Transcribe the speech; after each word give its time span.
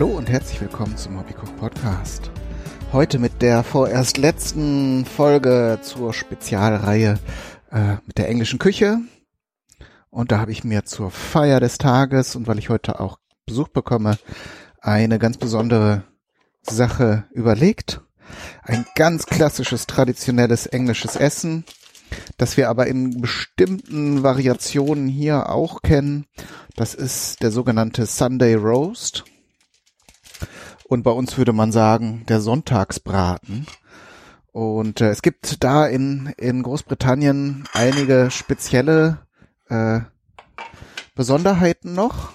Hallo 0.00 0.16
und 0.16 0.30
herzlich 0.30 0.58
willkommen 0.62 0.96
zum 0.96 1.18
Hobbykoch 1.18 1.54
Podcast. 1.56 2.30
Heute 2.90 3.18
mit 3.18 3.42
der 3.42 3.62
vorerst 3.62 4.16
letzten 4.16 5.04
Folge 5.04 5.78
zur 5.82 6.14
Spezialreihe 6.14 7.18
äh, 7.70 7.96
mit 8.06 8.16
der 8.16 8.30
englischen 8.30 8.58
Küche. 8.58 9.00
Und 10.08 10.32
da 10.32 10.38
habe 10.38 10.52
ich 10.52 10.64
mir 10.64 10.86
zur 10.86 11.10
Feier 11.10 11.60
des 11.60 11.76
Tages 11.76 12.34
und 12.34 12.46
weil 12.46 12.58
ich 12.58 12.70
heute 12.70 12.98
auch 12.98 13.18
Besuch 13.44 13.68
bekomme, 13.68 14.16
eine 14.80 15.18
ganz 15.18 15.36
besondere 15.36 16.04
Sache 16.62 17.26
überlegt. 17.32 18.00
Ein 18.62 18.86
ganz 18.94 19.26
klassisches, 19.26 19.86
traditionelles 19.86 20.64
englisches 20.64 21.14
Essen, 21.14 21.66
das 22.38 22.56
wir 22.56 22.70
aber 22.70 22.86
in 22.86 23.20
bestimmten 23.20 24.22
Variationen 24.22 25.08
hier 25.08 25.50
auch 25.50 25.82
kennen. 25.82 26.24
Das 26.74 26.94
ist 26.94 27.42
der 27.42 27.50
sogenannte 27.50 28.06
Sunday 28.06 28.54
Roast. 28.54 29.24
Und 30.90 31.04
bei 31.04 31.12
uns 31.12 31.38
würde 31.38 31.52
man 31.52 31.70
sagen, 31.70 32.24
der 32.28 32.40
Sonntagsbraten. 32.40 33.68
Und 34.50 35.00
äh, 35.00 35.10
es 35.10 35.22
gibt 35.22 35.62
da 35.62 35.86
in, 35.86 36.34
in 36.36 36.64
Großbritannien 36.64 37.62
einige 37.74 38.32
spezielle 38.32 39.18
äh, 39.68 40.00
Besonderheiten 41.14 41.94
noch. 41.94 42.32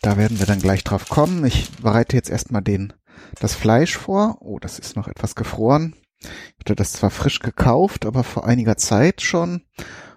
Da 0.00 0.16
werden 0.16 0.38
wir 0.38 0.46
dann 0.46 0.60
gleich 0.60 0.82
drauf 0.82 1.10
kommen. 1.10 1.44
Ich 1.44 1.70
bereite 1.72 2.16
jetzt 2.16 2.30
erstmal 2.30 2.62
den, 2.62 2.94
das 3.38 3.54
Fleisch 3.54 3.98
vor. 3.98 4.38
Oh, 4.40 4.58
das 4.58 4.78
ist 4.78 4.96
noch 4.96 5.06
etwas 5.06 5.34
gefroren. 5.34 5.94
Ich 6.20 6.60
hatte 6.60 6.74
das 6.74 6.94
zwar 6.94 7.10
frisch 7.10 7.40
gekauft, 7.40 8.06
aber 8.06 8.24
vor 8.24 8.46
einiger 8.46 8.78
Zeit 8.78 9.20
schon 9.20 9.60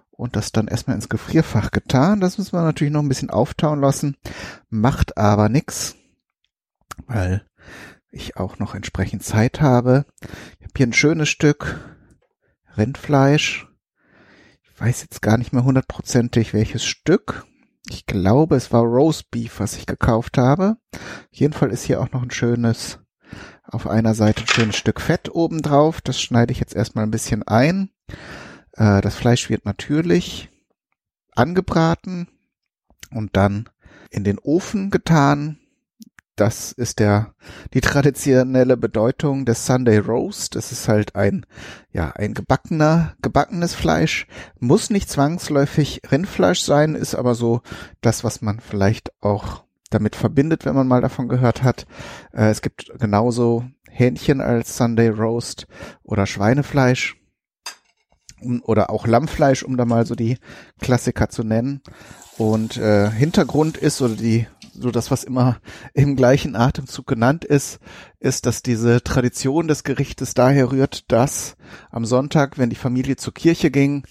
und 0.10 0.38
das 0.38 0.54
dann 0.54 0.70
erstmal 0.70 0.96
ins 0.96 1.10
Gefrierfach 1.10 1.72
getan. 1.72 2.22
Das 2.22 2.38
müssen 2.38 2.54
wir 2.54 2.62
natürlich 2.62 2.94
noch 2.94 3.02
ein 3.02 3.10
bisschen 3.10 3.30
auftauen 3.30 3.82
lassen. 3.82 4.16
Macht 4.70 5.18
aber 5.18 5.50
nix, 5.50 5.98
weil 7.06 7.46
ich 8.10 8.38
auch 8.38 8.60
noch 8.60 8.76
entsprechend 8.76 9.24
Zeit 9.24 9.62
habe. 9.62 10.06
Ich 10.60 10.64
habe 10.64 10.74
hier 10.76 10.88
ein 10.88 10.94
schönes 10.94 11.30
Stück 11.30 11.80
Rindfleisch. 12.78 13.68
Ich 14.64 14.80
weiß 14.80 15.02
jetzt 15.02 15.22
gar 15.22 15.38
nicht 15.38 15.54
mehr 15.54 15.64
hundertprozentig 15.64 16.54
welches 16.54 16.86
Stück. 16.86 17.46
Ich 17.90 18.06
glaube, 18.06 18.56
es 18.56 18.72
war 18.72 18.84
Roast 18.84 19.32
Beef, 19.32 19.60
was 19.60 19.78
ich 19.78 19.86
gekauft 19.86 20.38
habe. 20.38 20.78
Auf 20.94 21.28
jeden 21.32 21.54
Fall 21.54 21.72
ist 21.72 21.84
hier 21.84 22.02
auch 22.02 22.12
noch 22.12 22.22
ein 22.22 22.32
schönes, 22.32 23.00
auf 23.64 23.88
einer 23.88 24.14
Seite 24.14 24.44
ein 24.44 24.48
schönes 24.48 24.76
Stück 24.76 25.00
Fett 25.00 25.34
oben 25.34 25.62
drauf. 25.62 26.02
Das 26.02 26.22
schneide 26.22 26.52
ich 26.52 26.60
jetzt 26.60 26.76
erstmal 26.76 27.06
ein 27.06 27.12
bisschen 27.12 27.44
ein. 27.44 27.92
Äh, 28.74 29.02
das 29.02 29.16
Fleisch 29.16 29.50
wird 29.50 29.66
natürlich 29.66 30.50
angebraten 31.34 32.28
und 33.12 33.36
dann 33.38 33.70
in 34.10 34.24
den 34.24 34.40
Ofen 34.40 34.90
getan. 34.90 35.60
Das 36.38 36.72
ist 36.72 37.00
der, 37.00 37.34
die 37.74 37.82
traditionelle 37.82 38.78
Bedeutung 38.78 39.44
des 39.44 39.66
Sunday 39.66 39.98
Roast. 39.98 40.56
Das 40.56 40.72
ist 40.72 40.88
halt 40.88 41.16
ein, 41.16 41.48
ja, 41.92 42.12
ein 42.12 42.36
gebackener, 42.36 43.16
gebackenes 43.24 43.74
Fleisch. 43.74 44.28
Muss 44.60 44.92
nicht 44.92 45.10
zwangsläufig 45.10 46.02
Rindfleisch 46.12 46.62
sein, 46.62 46.94
ist 46.94 47.16
aber 47.16 47.34
so 47.34 47.62
das, 48.02 48.24
was 48.24 48.44
man 48.44 48.60
vielleicht 48.60 49.12
auch 49.20 49.64
damit 49.90 50.16
verbindet, 50.16 50.64
wenn 50.64 50.76
man 50.76 50.88
mal 50.88 51.02
davon 51.02 51.28
gehört 51.28 51.64
hat. 51.64 51.88
Äh, 52.34 52.50
es 52.50 52.62
gibt 52.62 52.92
genauso 53.00 53.66
Hähnchen 53.90 54.40
als 54.40 54.78
Sunday 54.78 55.10
Roast 55.10 55.66
oder 56.04 56.28
Schweinefleisch 56.28 57.18
oder 58.62 58.92
auch 58.92 59.08
Lammfleisch, 59.08 59.64
um 59.64 59.76
da 59.76 59.86
mal 59.86 60.06
so 60.06 60.14
die 60.14 60.38
Klassiker 60.80 61.30
zu 61.30 61.44
nennen. 61.44 61.82
Und 62.38 62.78
äh, 62.78 63.10
Hintergrund 63.10 63.78
ist 63.78 64.00
oder 64.04 64.14
die 64.14 64.46
so 64.80 64.92
das, 64.92 65.12
was 65.12 65.24
immer 65.24 65.58
im 65.94 66.16
gleichen 66.16 66.56
Atemzug 66.56 67.08
genannt 67.08 67.44
ist, 67.46 67.80
ist, 68.20 68.46
dass 68.46 68.62
diese 68.62 69.04
Tradition 69.04 69.68
des 69.68 69.84
Gerichtes 69.84 70.34
daher 70.34 70.72
rührt, 70.72 71.12
dass 71.12 71.58
am 71.90 72.06
Sonntag, 72.06 72.58
wenn 72.58 72.70
die 72.70 72.76
Familie 72.76 73.16
zur 73.16 73.34
Kirche 73.34 73.72
ging, 73.72 74.04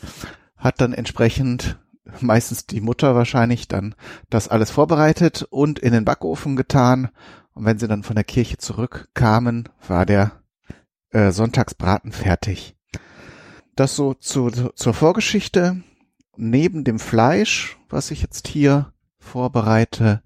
hat 0.57 0.81
dann 0.81 0.93
entsprechend 0.93 1.79
meistens 2.21 2.67
die 2.67 2.81
Mutter 2.81 3.15
wahrscheinlich 3.15 3.69
dann 3.69 3.95
das 4.31 4.49
alles 4.49 4.71
vorbereitet 4.71 5.47
und 5.51 5.79
in 5.79 5.93
den 5.93 6.05
Backofen 6.05 6.57
getan. 6.57 7.11
Und 7.55 7.65
wenn 7.65 7.79
sie 7.79 7.89
dann 7.89 8.03
von 8.03 8.17
der 8.17 8.25
Kirche 8.25 8.59
zurückkamen, 8.59 9.69
war 9.87 10.07
der 10.07 10.43
äh, 11.11 11.31
Sonntagsbraten 11.31 12.13
fertig. 12.13 12.77
Das 13.75 13.97
so 13.97 14.15
zu, 14.15 14.51
zur 14.51 14.95
Vorgeschichte. 14.95 15.83
Neben 16.39 16.85
dem 16.85 16.99
Fleisch, 16.99 17.79
was 17.89 18.11
ich 18.11 18.21
jetzt 18.21 18.47
hier 18.49 18.93
vorbereite, 19.27 20.23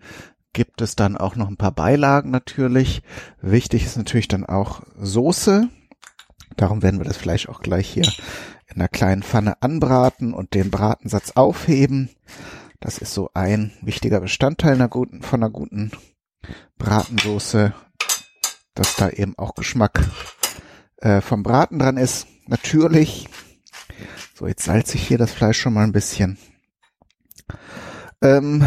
gibt 0.53 0.81
es 0.81 0.97
dann 0.97 1.17
auch 1.17 1.37
noch 1.37 1.49
ein 1.49 1.57
paar 1.57 1.73
Beilagen 1.73 2.31
natürlich. 2.31 3.03
Wichtig 3.41 3.85
ist 3.85 3.97
natürlich 3.97 4.29
dann 4.29 4.47
auch 4.47 4.83
Soße. 4.99 5.69
Darum 6.57 6.83
werden 6.83 7.01
wir 7.01 7.05
das 7.05 7.17
Fleisch 7.17 7.49
auch 7.49 7.61
gleich 7.61 7.89
hier 7.89 8.07
in 8.67 8.77
einer 8.77 8.89
kleinen 8.89 9.23
Pfanne 9.23 9.63
anbraten 9.63 10.33
und 10.33 10.55
den 10.55 10.71
Bratensatz 10.71 11.33
aufheben. 11.33 12.11
Das 12.81 12.99
ist 12.99 13.15
so 13.15 13.31
ein 13.35 13.73
wichtiger 13.83 14.21
Bestandteil 14.21 14.75
einer 14.75 14.89
guten, 14.89 15.23
von 15.23 15.43
einer 15.43 15.51
guten 15.51 15.91
Bratensoße, 16.79 17.75
dass 18.75 18.97
da 18.97 19.11
eben 19.11 19.37
auch 19.39 19.55
Geschmack 19.55 20.01
äh, 20.99 21.21
vom 21.21 21.43
Braten 21.43 21.79
dran 21.79 21.97
ist. 21.97 22.27
Natürlich. 22.47 23.29
So, 24.35 24.47
jetzt 24.47 24.65
salze 24.65 24.97
ich 24.97 25.07
hier 25.07 25.19
das 25.19 25.33
Fleisch 25.33 25.61
schon 25.61 25.75
mal 25.75 25.85
ein 25.85 25.93
bisschen. 25.93 26.39
Ähm, 28.23 28.65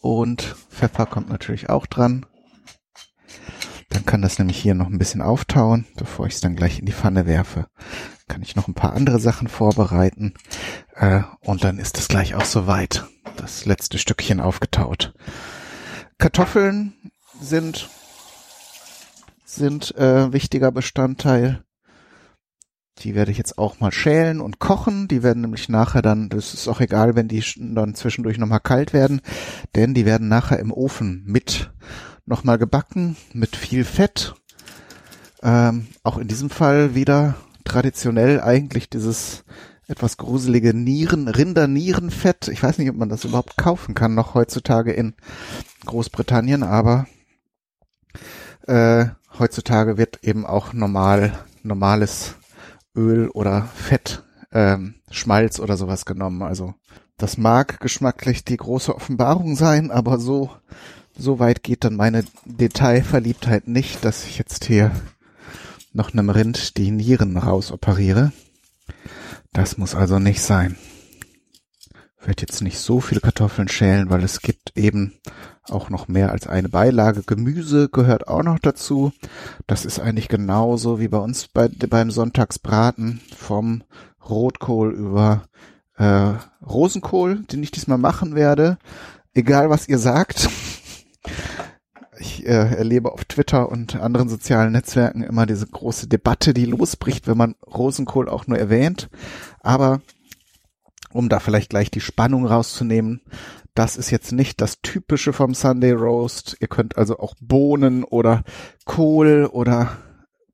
und 0.00 0.42
Pfeffer 0.70 1.06
kommt 1.06 1.28
natürlich 1.28 1.68
auch 1.68 1.86
dran. 1.86 2.26
Dann 3.90 4.06
kann 4.06 4.22
das 4.22 4.38
nämlich 4.38 4.58
hier 4.58 4.74
noch 4.74 4.86
ein 4.86 4.98
bisschen 4.98 5.20
auftauen, 5.20 5.86
bevor 5.96 6.26
ich 6.26 6.34
es 6.34 6.40
dann 6.40 6.56
gleich 6.56 6.78
in 6.78 6.86
die 6.86 6.92
Pfanne 6.92 7.26
werfe. 7.26 7.66
Kann 8.26 8.42
ich 8.42 8.56
noch 8.56 8.66
ein 8.66 8.74
paar 8.74 8.94
andere 8.94 9.20
Sachen 9.20 9.48
vorbereiten. 9.48 10.34
Äh, 10.94 11.22
und 11.40 11.62
dann 11.64 11.78
ist 11.78 11.98
es 11.98 12.08
gleich 12.08 12.34
auch 12.34 12.44
soweit. 12.44 13.04
Das 13.36 13.66
letzte 13.66 13.98
Stückchen 13.98 14.40
aufgetaut. 14.40 15.12
Kartoffeln 16.18 16.94
sind, 17.40 17.90
sind 19.44 19.94
äh, 19.96 20.32
wichtiger 20.32 20.72
Bestandteil 20.72 21.64
die 23.04 23.14
werde 23.14 23.30
ich 23.30 23.38
jetzt 23.38 23.58
auch 23.58 23.80
mal 23.80 23.92
schälen 23.92 24.40
und 24.40 24.58
kochen. 24.58 25.08
Die 25.08 25.22
werden 25.22 25.42
nämlich 25.42 25.68
nachher 25.68 26.02
dann, 26.02 26.28
das 26.28 26.54
ist 26.54 26.68
auch 26.68 26.80
egal, 26.80 27.16
wenn 27.16 27.28
die 27.28 27.42
dann 27.56 27.94
zwischendurch 27.94 28.38
nochmal 28.38 28.60
kalt 28.60 28.92
werden, 28.92 29.20
denn 29.74 29.94
die 29.94 30.06
werden 30.06 30.28
nachher 30.28 30.58
im 30.58 30.72
Ofen 30.72 31.22
mit 31.26 31.70
nochmal 32.26 32.58
gebacken, 32.58 33.16
mit 33.32 33.56
viel 33.56 33.84
Fett. 33.84 34.34
Ähm, 35.42 35.88
auch 36.04 36.18
in 36.18 36.28
diesem 36.28 36.50
Fall 36.50 36.94
wieder 36.94 37.34
traditionell 37.64 38.40
eigentlich 38.40 38.88
dieses 38.88 39.44
etwas 39.88 40.16
gruselige 40.16 40.72
Nieren, 40.72 41.28
Rindernierenfett. 41.28 42.48
Ich 42.48 42.62
weiß 42.62 42.78
nicht, 42.78 42.90
ob 42.90 42.96
man 42.96 43.08
das 43.08 43.24
überhaupt 43.24 43.56
kaufen 43.56 43.94
kann, 43.94 44.14
noch 44.14 44.34
heutzutage 44.34 44.92
in 44.92 45.14
Großbritannien, 45.84 46.62
aber 46.62 47.06
äh, 48.66 49.06
heutzutage 49.38 49.98
wird 49.98 50.22
eben 50.22 50.46
auch 50.46 50.72
normal, 50.72 51.32
normales 51.62 52.36
Öl 52.96 53.28
oder 53.28 53.62
Fett, 53.74 54.22
ähm, 54.52 54.94
Schmalz 55.10 55.60
oder 55.60 55.76
sowas 55.76 56.04
genommen. 56.04 56.42
Also 56.42 56.74
das 57.16 57.38
mag 57.38 57.80
geschmacklich 57.80 58.44
die 58.44 58.56
große 58.56 58.94
Offenbarung 58.94 59.56
sein, 59.56 59.90
aber 59.90 60.18
so, 60.18 60.50
so 61.16 61.38
weit 61.38 61.62
geht 61.62 61.84
dann 61.84 61.96
meine 61.96 62.24
Detailverliebtheit 62.44 63.68
nicht, 63.68 64.04
dass 64.04 64.26
ich 64.26 64.38
jetzt 64.38 64.64
hier 64.64 64.90
noch 65.92 66.12
einem 66.12 66.30
Rind 66.30 66.76
die 66.78 66.90
Nieren 66.90 67.36
rausoperiere. 67.36 68.32
Das 69.52 69.76
muss 69.76 69.94
also 69.94 70.18
nicht 70.18 70.40
sein 70.40 70.76
werde 72.26 72.42
jetzt 72.42 72.62
nicht 72.62 72.78
so 72.78 73.00
viele 73.00 73.20
Kartoffeln 73.20 73.68
schälen, 73.68 74.10
weil 74.10 74.22
es 74.22 74.40
gibt 74.40 74.76
eben 74.76 75.14
auch 75.68 75.90
noch 75.90 76.08
mehr 76.08 76.32
als 76.32 76.46
eine 76.46 76.68
Beilage. 76.68 77.22
Gemüse 77.22 77.88
gehört 77.88 78.28
auch 78.28 78.42
noch 78.42 78.58
dazu. 78.58 79.12
Das 79.66 79.84
ist 79.84 80.00
eigentlich 80.00 80.28
genauso 80.28 81.00
wie 81.00 81.08
bei 81.08 81.18
uns 81.18 81.48
bei, 81.48 81.68
beim 81.68 82.10
Sonntagsbraten 82.10 83.20
vom 83.36 83.84
Rotkohl 84.28 84.92
über 84.92 85.44
äh, 85.96 86.32
Rosenkohl, 86.64 87.40
den 87.50 87.62
ich 87.62 87.70
diesmal 87.70 87.98
machen 87.98 88.34
werde. 88.34 88.78
Egal 89.34 89.70
was 89.70 89.88
ihr 89.88 89.98
sagt. 89.98 90.48
Ich 92.18 92.46
äh, 92.46 92.76
erlebe 92.76 93.12
auf 93.12 93.24
Twitter 93.24 93.68
und 93.68 93.96
anderen 93.96 94.28
sozialen 94.28 94.72
Netzwerken 94.72 95.22
immer 95.22 95.46
diese 95.46 95.66
große 95.66 96.06
Debatte, 96.06 96.54
die 96.54 96.66
losbricht, 96.66 97.26
wenn 97.26 97.36
man 97.36 97.56
Rosenkohl 97.66 98.28
auch 98.28 98.46
nur 98.46 98.58
erwähnt. 98.58 99.08
Aber 99.60 100.00
um 101.12 101.28
da 101.28 101.40
vielleicht 101.40 101.70
gleich 101.70 101.90
die 101.90 102.00
Spannung 102.00 102.46
rauszunehmen. 102.46 103.20
Das 103.74 103.96
ist 103.96 104.10
jetzt 104.10 104.32
nicht 104.32 104.60
das 104.60 104.80
typische 104.82 105.32
vom 105.32 105.54
Sunday 105.54 105.92
Roast. 105.92 106.56
Ihr 106.60 106.68
könnt 106.68 106.98
also 106.98 107.18
auch 107.18 107.34
Bohnen 107.40 108.04
oder 108.04 108.44
Kohl 108.84 109.48
oder 109.50 109.96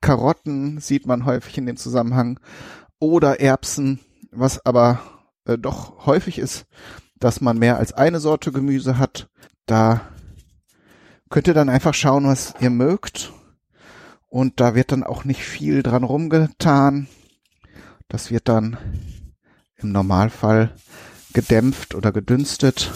Karotten 0.00 0.78
sieht 0.80 1.06
man 1.06 1.24
häufig 1.24 1.58
in 1.58 1.66
dem 1.66 1.76
Zusammenhang 1.76 2.38
oder 3.00 3.40
Erbsen, 3.40 3.98
was 4.30 4.64
aber 4.64 5.00
äh, 5.44 5.58
doch 5.58 6.06
häufig 6.06 6.38
ist, 6.38 6.66
dass 7.18 7.40
man 7.40 7.58
mehr 7.58 7.78
als 7.78 7.92
eine 7.92 8.20
Sorte 8.20 8.52
Gemüse 8.52 8.98
hat. 8.98 9.28
Da 9.66 10.00
könnt 11.28 11.48
ihr 11.48 11.54
dann 11.54 11.68
einfach 11.68 11.94
schauen, 11.94 12.26
was 12.26 12.54
ihr 12.60 12.70
mögt. 12.70 13.32
Und 14.28 14.60
da 14.60 14.74
wird 14.74 14.92
dann 14.92 15.04
auch 15.04 15.24
nicht 15.24 15.42
viel 15.42 15.82
dran 15.82 16.04
rumgetan. 16.04 17.08
Das 18.08 18.30
wird 18.30 18.48
dann 18.48 18.76
im 19.76 19.90
Normalfall 19.90 20.74
gedämpft 21.38 21.94
oder 21.94 22.10
gedünstet 22.10 22.90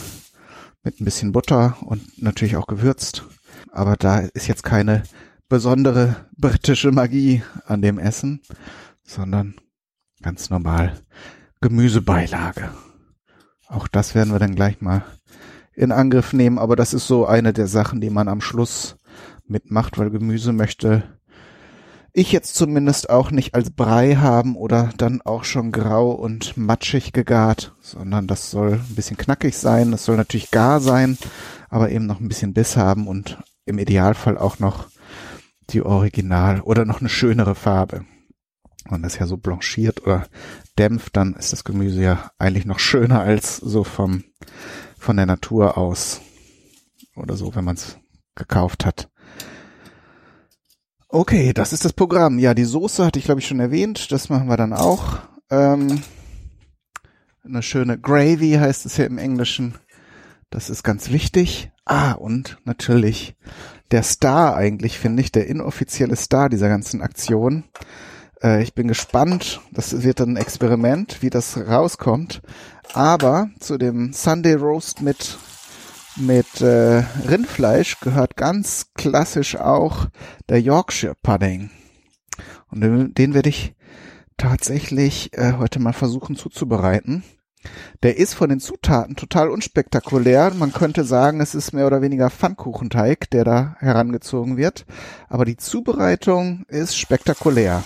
mit 0.82 1.00
ein 1.00 1.04
bisschen 1.04 1.30
Butter 1.30 1.76
und 1.82 2.20
natürlich 2.20 2.56
auch 2.56 2.66
gewürzt. 2.66 3.24
Aber 3.70 3.94
da 3.94 4.18
ist 4.18 4.48
jetzt 4.48 4.64
keine 4.64 5.04
besondere 5.48 6.16
britische 6.36 6.90
Magie 6.90 7.44
an 7.66 7.82
dem 7.82 8.00
Essen, 8.00 8.40
sondern 9.04 9.54
ganz 10.22 10.50
normal 10.50 11.00
Gemüsebeilage. 11.60 12.70
Auch 13.68 13.86
das 13.86 14.16
werden 14.16 14.32
wir 14.32 14.40
dann 14.40 14.56
gleich 14.56 14.80
mal 14.80 15.04
in 15.72 15.92
Angriff 15.92 16.32
nehmen, 16.32 16.58
aber 16.58 16.74
das 16.74 16.94
ist 16.94 17.06
so 17.06 17.26
eine 17.26 17.52
der 17.52 17.68
Sachen, 17.68 18.00
die 18.00 18.10
man 18.10 18.26
am 18.26 18.40
Schluss 18.40 18.96
mitmacht, 19.46 19.98
weil 19.98 20.10
Gemüse 20.10 20.52
möchte 20.52 21.04
ich 22.12 22.32
jetzt 22.32 22.54
zumindest 22.54 23.08
auch 23.08 23.30
nicht 23.30 23.54
als 23.54 23.70
Brei 23.70 24.16
haben 24.16 24.56
oder 24.56 24.90
dann 24.98 25.22
auch 25.22 25.44
schon 25.44 25.72
grau 25.72 26.10
und 26.10 26.56
matschig 26.56 27.12
gegart, 27.12 27.74
sondern 27.80 28.26
das 28.26 28.50
soll 28.50 28.74
ein 28.74 28.94
bisschen 28.94 29.16
knackig 29.16 29.56
sein, 29.56 29.90
das 29.90 30.04
soll 30.04 30.16
natürlich 30.16 30.50
gar 30.50 30.80
sein, 30.80 31.16
aber 31.70 31.90
eben 31.90 32.06
noch 32.06 32.20
ein 32.20 32.28
bisschen 32.28 32.52
Biss 32.52 32.76
haben 32.76 33.06
und 33.06 33.38
im 33.64 33.78
Idealfall 33.78 34.36
auch 34.36 34.58
noch 34.58 34.88
die 35.70 35.82
Original 35.82 36.60
oder 36.60 36.84
noch 36.84 37.00
eine 37.00 37.08
schönere 37.08 37.54
Farbe. 37.54 38.04
Wenn 38.90 39.02
das 39.02 39.18
ja 39.18 39.26
so 39.26 39.36
blanchiert 39.38 40.02
oder 40.02 40.26
dämpft, 40.78 41.16
dann 41.16 41.34
ist 41.34 41.52
das 41.52 41.64
Gemüse 41.64 42.02
ja 42.02 42.30
eigentlich 42.38 42.66
noch 42.66 42.78
schöner 42.78 43.20
als 43.20 43.56
so 43.56 43.84
vom 43.84 44.24
von 44.98 45.16
der 45.16 45.26
Natur 45.26 45.78
aus 45.78 46.20
oder 47.16 47.36
so, 47.36 47.54
wenn 47.54 47.64
man 47.64 47.76
es 47.76 47.98
gekauft 48.34 48.84
hat. 48.84 49.08
Okay, 51.14 51.52
das 51.52 51.74
ist 51.74 51.84
das 51.84 51.92
Programm. 51.92 52.38
Ja, 52.38 52.54
die 52.54 52.64
Soße 52.64 53.04
hatte 53.04 53.18
ich 53.18 53.26
glaube 53.26 53.42
ich 53.42 53.46
schon 53.46 53.60
erwähnt. 53.60 54.10
Das 54.10 54.30
machen 54.30 54.48
wir 54.48 54.56
dann 54.56 54.72
auch. 54.72 55.18
Ähm, 55.50 56.02
eine 57.44 57.62
schöne 57.62 57.98
Gravy 57.98 58.52
heißt 58.52 58.86
es 58.86 58.96
ja 58.96 59.04
im 59.04 59.18
Englischen. 59.18 59.74
Das 60.48 60.70
ist 60.70 60.82
ganz 60.82 61.10
wichtig. 61.10 61.70
Ah, 61.84 62.12
und 62.12 62.56
natürlich 62.64 63.36
der 63.90 64.04
Star 64.04 64.56
eigentlich, 64.56 64.98
finde 64.98 65.20
ich, 65.20 65.30
der 65.30 65.46
inoffizielle 65.48 66.16
Star 66.16 66.48
dieser 66.48 66.70
ganzen 66.70 67.02
Aktion. 67.02 67.64
Äh, 68.42 68.62
ich 68.62 68.72
bin 68.72 68.88
gespannt. 68.88 69.60
Das 69.70 70.02
wird 70.02 70.18
dann 70.18 70.30
ein 70.30 70.36
Experiment, 70.38 71.18
wie 71.20 71.28
das 71.28 71.58
rauskommt. 71.58 72.40
Aber 72.94 73.50
zu 73.60 73.76
dem 73.76 74.14
Sunday 74.14 74.54
Roast 74.54 75.02
mit 75.02 75.36
mit 76.16 76.60
äh, 76.60 77.04
Rindfleisch 77.28 78.00
gehört 78.00 78.36
ganz 78.36 78.92
klassisch 78.94 79.56
auch 79.56 80.06
der 80.48 80.60
Yorkshire 80.60 81.14
Pudding. 81.22 81.70
Und 82.70 82.80
den, 82.80 83.14
den 83.14 83.34
werde 83.34 83.48
ich 83.48 83.74
tatsächlich 84.36 85.36
äh, 85.36 85.54
heute 85.58 85.78
mal 85.78 85.92
versuchen 85.92 86.36
zuzubereiten. 86.36 87.22
Der 88.02 88.16
ist 88.16 88.34
von 88.34 88.48
den 88.48 88.58
Zutaten 88.58 89.14
total 89.14 89.48
unspektakulär. 89.48 90.52
Man 90.54 90.72
könnte 90.72 91.04
sagen, 91.04 91.40
es 91.40 91.54
ist 91.54 91.72
mehr 91.72 91.86
oder 91.86 92.02
weniger 92.02 92.28
Pfannkuchenteig, 92.28 93.30
der 93.30 93.44
da 93.44 93.76
herangezogen 93.78 94.56
wird. 94.56 94.84
Aber 95.28 95.44
die 95.44 95.56
Zubereitung 95.56 96.64
ist 96.68 96.96
spektakulär. 96.96 97.84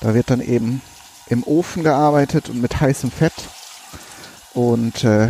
Da 0.00 0.14
wird 0.14 0.30
dann 0.30 0.40
eben 0.40 0.80
im 1.28 1.44
Ofen 1.44 1.82
gearbeitet 1.82 2.48
und 2.48 2.62
mit 2.62 2.80
heißem 2.80 3.10
Fett. 3.10 3.34
Und 4.54 5.04
äh, 5.04 5.28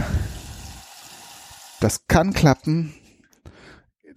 das 1.81 2.07
kann 2.09 2.33
klappen. 2.33 2.95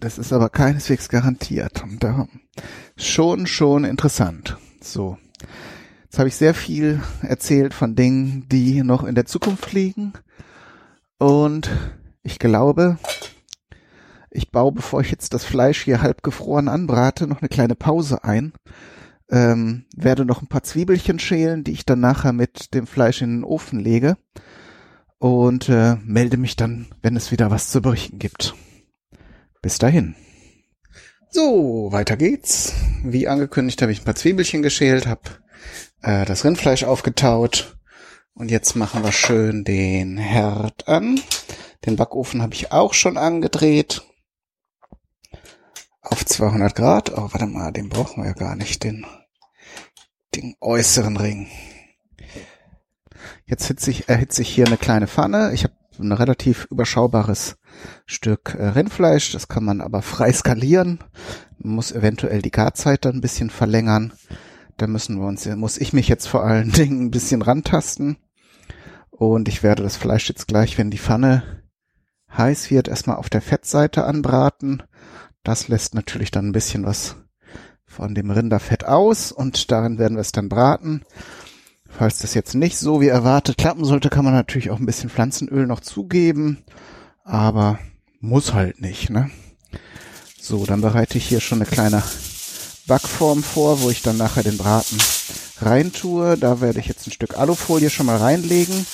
Das 0.00 0.18
ist 0.18 0.32
aber 0.32 0.48
keineswegs 0.48 1.08
garantiert. 1.08 1.82
Und 1.82 2.02
da 2.04 2.28
schon, 2.96 3.46
schon 3.46 3.84
interessant. 3.84 4.56
So. 4.80 5.18
Jetzt 6.04 6.18
habe 6.18 6.28
ich 6.28 6.36
sehr 6.36 6.54
viel 6.54 7.02
erzählt 7.22 7.74
von 7.74 7.94
Dingen, 7.94 8.46
die 8.48 8.82
noch 8.82 9.04
in 9.04 9.14
der 9.14 9.26
Zukunft 9.26 9.72
liegen. 9.72 10.12
Und 11.18 11.70
ich 12.22 12.38
glaube, 12.38 12.98
ich 14.30 14.50
baue, 14.50 14.72
bevor 14.72 15.00
ich 15.00 15.10
jetzt 15.10 15.34
das 15.34 15.44
Fleisch 15.44 15.82
hier 15.82 16.00
halb 16.00 16.22
gefroren 16.22 16.68
anbrate, 16.68 17.26
noch 17.26 17.40
eine 17.40 17.48
kleine 17.48 17.74
Pause 17.74 18.24
ein. 18.24 18.52
Ähm, 19.30 19.84
werde 19.94 20.24
noch 20.24 20.40
ein 20.40 20.48
paar 20.48 20.62
Zwiebelchen 20.62 21.18
schälen, 21.18 21.64
die 21.64 21.72
ich 21.72 21.84
dann 21.84 22.00
nachher 22.00 22.32
mit 22.32 22.72
dem 22.72 22.86
Fleisch 22.86 23.20
in 23.20 23.38
den 23.38 23.44
Ofen 23.44 23.78
lege. 23.78 24.16
Und 25.18 25.68
äh, 25.68 25.96
melde 26.04 26.36
mich 26.36 26.56
dann, 26.56 26.86
wenn 27.02 27.16
es 27.16 27.32
wieder 27.32 27.50
was 27.50 27.70
zu 27.70 27.82
berichten 27.82 28.18
gibt. 28.18 28.54
Bis 29.60 29.78
dahin. 29.78 30.14
So, 31.30 31.88
weiter 31.90 32.16
geht's. 32.16 32.74
Wie 33.02 33.28
angekündigt 33.28 33.82
habe 33.82 33.92
ich 33.92 34.00
ein 34.00 34.04
paar 34.04 34.14
Zwiebelchen 34.14 34.62
geschält, 34.62 35.06
habe 35.06 35.22
äh, 36.02 36.24
das 36.24 36.44
Rindfleisch 36.44 36.84
aufgetaut 36.84 37.78
und 38.34 38.50
jetzt 38.50 38.76
machen 38.76 39.02
wir 39.02 39.12
schön 39.12 39.64
den 39.64 40.16
Herd 40.16 40.86
an. 40.86 41.20
Den 41.84 41.96
Backofen 41.96 42.40
habe 42.40 42.54
ich 42.54 42.72
auch 42.72 42.94
schon 42.94 43.16
angedreht 43.16 44.02
auf 46.02 46.24
200 46.24 46.74
Grad. 46.74 47.10
Oh, 47.10 47.28
warte 47.32 47.46
mal, 47.46 47.72
den 47.72 47.88
brauchen 47.88 48.22
wir 48.22 48.28
ja 48.28 48.34
gar 48.34 48.56
nicht, 48.56 48.84
den, 48.84 49.04
den 50.34 50.54
äußeren 50.60 51.16
Ring. 51.16 51.48
Jetzt 53.48 53.66
hitze 53.66 53.90
ich, 53.90 54.10
erhitze 54.10 54.42
ich 54.42 54.50
hier 54.50 54.66
eine 54.66 54.76
kleine 54.76 55.06
Pfanne. 55.06 55.52
Ich 55.54 55.64
habe 55.64 55.72
ein 55.98 56.12
relativ 56.12 56.66
überschaubares 56.70 57.56
Stück 58.04 58.54
äh, 58.54 58.66
Rindfleisch. 58.66 59.32
Das 59.32 59.48
kann 59.48 59.64
man 59.64 59.80
aber 59.80 60.02
frei 60.02 60.30
skalieren. 60.32 60.98
Man 61.58 61.74
muss 61.74 61.90
eventuell 61.90 62.42
die 62.42 62.50
Garzeit 62.50 63.06
dann 63.06 63.16
ein 63.16 63.20
bisschen 63.22 63.48
verlängern. 63.48 64.12
Da 64.76 64.86
müssen 64.86 65.18
wir 65.18 65.26
uns, 65.26 65.46
muss 65.46 65.78
ich 65.78 65.94
mich 65.94 66.08
jetzt 66.08 66.28
vor 66.28 66.44
allen 66.44 66.72
Dingen 66.72 67.06
ein 67.06 67.10
bisschen 67.10 67.40
rantasten. 67.40 68.18
Und 69.10 69.48
ich 69.48 69.62
werde 69.62 69.82
das 69.82 69.96
Fleisch 69.96 70.28
jetzt 70.28 70.46
gleich, 70.46 70.76
wenn 70.76 70.90
die 70.90 70.98
Pfanne 70.98 71.42
heiß 72.36 72.70
wird, 72.70 72.86
erstmal 72.86 73.16
auf 73.16 73.30
der 73.30 73.40
Fettseite 73.40 74.04
anbraten. 74.04 74.82
Das 75.42 75.68
lässt 75.68 75.94
natürlich 75.94 76.30
dann 76.30 76.48
ein 76.48 76.52
bisschen 76.52 76.84
was 76.84 77.16
von 77.86 78.14
dem 78.14 78.30
Rinderfett 78.30 78.84
aus 78.84 79.32
und 79.32 79.72
darin 79.72 79.98
werden 79.98 80.18
wir 80.18 80.20
es 80.20 80.32
dann 80.32 80.50
braten. 80.50 81.02
Falls 81.88 82.18
das 82.18 82.34
jetzt 82.34 82.54
nicht 82.54 82.78
so 82.78 83.00
wie 83.00 83.08
erwartet 83.08 83.58
klappen 83.58 83.84
sollte, 83.84 84.10
kann 84.10 84.24
man 84.24 84.34
natürlich 84.34 84.70
auch 84.70 84.78
ein 84.78 84.86
bisschen 84.86 85.10
Pflanzenöl 85.10 85.66
noch 85.66 85.80
zugeben, 85.80 86.64
aber 87.24 87.78
muss 88.20 88.52
halt 88.52 88.80
nicht, 88.80 89.10
ne? 89.10 89.30
So, 90.40 90.64
dann 90.64 90.80
bereite 90.80 91.18
ich 91.18 91.26
hier 91.26 91.40
schon 91.40 91.58
eine 91.58 91.68
kleine 91.68 92.02
Backform 92.86 93.42
vor, 93.42 93.82
wo 93.82 93.90
ich 93.90 94.02
dann 94.02 94.16
nachher 94.16 94.42
den 94.42 94.56
Braten 94.56 94.96
reintue. 95.60 96.36
Da 96.38 96.60
werde 96.60 96.80
ich 96.80 96.86
jetzt 96.86 97.06
ein 97.06 97.12
Stück 97.12 97.36
Alufolie 97.36 97.90
schon 97.90 98.06
mal 98.06 98.16
reinlegen. 98.16 98.86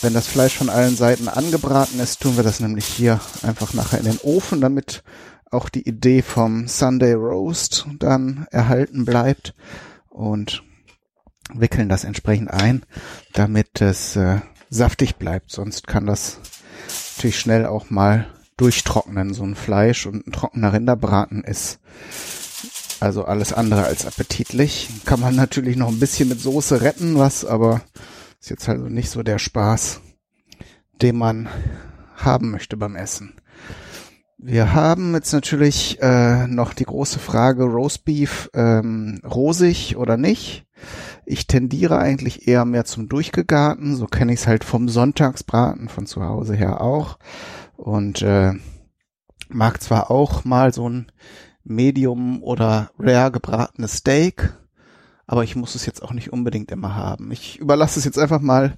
Wenn 0.00 0.14
das 0.14 0.26
Fleisch 0.26 0.56
von 0.56 0.70
allen 0.70 0.96
Seiten 0.96 1.28
angebraten 1.28 2.00
ist, 2.00 2.20
tun 2.20 2.36
wir 2.36 2.42
das 2.42 2.60
nämlich 2.60 2.86
hier 2.86 3.20
einfach 3.42 3.74
nachher 3.74 3.98
in 3.98 4.06
den 4.06 4.18
Ofen, 4.18 4.60
damit 4.60 5.04
auch 5.50 5.68
die 5.68 5.86
Idee 5.86 6.22
vom 6.22 6.66
Sunday 6.66 7.12
Roast 7.12 7.86
dann 7.98 8.46
erhalten 8.50 9.04
bleibt 9.04 9.54
und 10.08 10.62
wickeln 11.54 11.88
das 11.88 12.04
entsprechend 12.04 12.50
ein, 12.50 12.82
damit 13.32 13.80
es 13.80 14.16
äh, 14.16 14.40
saftig 14.70 15.16
bleibt. 15.16 15.50
Sonst 15.50 15.86
kann 15.86 16.06
das 16.06 16.38
natürlich 17.16 17.38
schnell 17.38 17.66
auch 17.66 17.90
mal 17.90 18.26
durchtrocknen, 18.56 19.34
so 19.34 19.44
ein 19.44 19.54
Fleisch 19.54 20.06
und 20.06 20.26
ein 20.26 20.32
trockener 20.32 20.72
Rinderbraten 20.72 21.42
ist 21.44 21.80
also 23.00 23.24
alles 23.24 23.52
andere 23.52 23.84
als 23.84 24.06
appetitlich. 24.06 24.88
Kann 25.04 25.20
man 25.20 25.34
natürlich 25.34 25.76
noch 25.76 25.88
ein 25.88 25.98
bisschen 25.98 26.28
mit 26.28 26.40
Soße 26.40 26.82
retten, 26.82 27.18
was 27.18 27.44
aber 27.44 27.82
ist 28.40 28.50
jetzt 28.50 28.68
also 28.68 28.84
nicht 28.84 29.10
so 29.10 29.22
der 29.22 29.38
Spaß, 29.38 30.00
den 31.00 31.16
man 31.16 31.48
haben 32.16 32.50
möchte 32.50 32.76
beim 32.76 32.96
Essen. 32.96 33.34
Wir 34.38 34.72
haben 34.74 35.14
jetzt 35.14 35.32
natürlich 35.32 36.02
äh, 36.02 36.48
noch 36.48 36.74
die 36.74 36.84
große 36.84 37.20
Frage 37.20 37.62
Roastbeef 37.62 38.50
ähm, 38.54 39.20
rosig 39.24 39.96
oder 39.96 40.16
nicht. 40.16 40.66
Ich 41.24 41.46
tendiere 41.46 41.98
eigentlich 41.98 42.48
eher 42.48 42.64
mehr 42.64 42.84
zum 42.84 43.08
durchgegarten, 43.08 43.96
so 43.96 44.06
kenne 44.06 44.32
ich 44.32 44.40
es 44.40 44.46
halt 44.46 44.64
vom 44.64 44.88
Sonntagsbraten 44.88 45.88
von 45.88 46.06
zu 46.06 46.22
Hause 46.22 46.54
her 46.54 46.80
auch 46.80 47.18
und 47.76 48.22
äh, 48.22 48.54
mag 49.48 49.82
zwar 49.82 50.10
auch 50.10 50.44
mal 50.44 50.72
so 50.72 50.88
ein 50.88 51.12
Medium 51.64 52.42
oder 52.42 52.90
Rare 52.98 53.30
gebratenes 53.30 53.98
Steak, 53.98 54.52
aber 55.26 55.44
ich 55.44 55.54
muss 55.54 55.74
es 55.74 55.86
jetzt 55.86 56.02
auch 56.02 56.12
nicht 56.12 56.32
unbedingt 56.32 56.70
immer 56.72 56.96
haben. 56.96 57.30
Ich 57.30 57.58
überlasse 57.58 57.98
es 57.98 58.04
jetzt 58.04 58.18
einfach 58.18 58.40
mal 58.40 58.76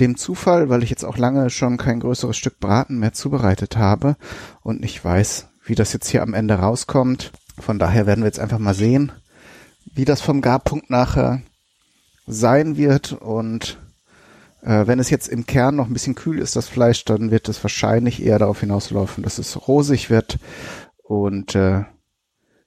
dem 0.00 0.16
Zufall, 0.16 0.68
weil 0.68 0.82
ich 0.82 0.90
jetzt 0.90 1.04
auch 1.04 1.16
lange 1.16 1.48
schon 1.50 1.76
kein 1.76 2.00
größeres 2.00 2.36
Stück 2.36 2.58
Braten 2.58 2.98
mehr 2.98 3.12
zubereitet 3.12 3.76
habe 3.76 4.16
und 4.62 4.80
nicht 4.80 5.04
weiß, 5.04 5.48
wie 5.64 5.74
das 5.74 5.92
jetzt 5.92 6.08
hier 6.08 6.22
am 6.22 6.34
Ende 6.34 6.54
rauskommt. 6.54 7.32
Von 7.58 7.78
daher 7.78 8.06
werden 8.06 8.20
wir 8.20 8.28
jetzt 8.28 8.40
einfach 8.40 8.58
mal 8.58 8.74
sehen, 8.74 9.12
wie 9.94 10.04
das 10.04 10.20
vom 10.20 10.40
Garpunkt 10.40 10.90
nachher 10.90 11.42
sein 12.26 12.76
wird 12.76 13.12
und 13.12 13.78
Äh, 14.62 14.86
wenn 14.86 14.98
es 14.98 15.10
jetzt 15.10 15.28
im 15.28 15.44
Kern 15.44 15.76
noch 15.76 15.88
ein 15.88 15.92
bisschen 15.92 16.14
kühl 16.14 16.38
ist, 16.38 16.56
das 16.56 16.68
Fleisch, 16.68 17.04
dann 17.04 17.30
wird 17.30 17.50
es 17.50 17.62
wahrscheinlich 17.62 18.22
eher 18.24 18.38
darauf 18.38 18.60
hinauslaufen, 18.60 19.22
dass 19.22 19.36
es 19.36 19.68
rosig 19.68 20.08
wird 20.08 20.38
und 21.02 21.54
äh, 21.54 21.84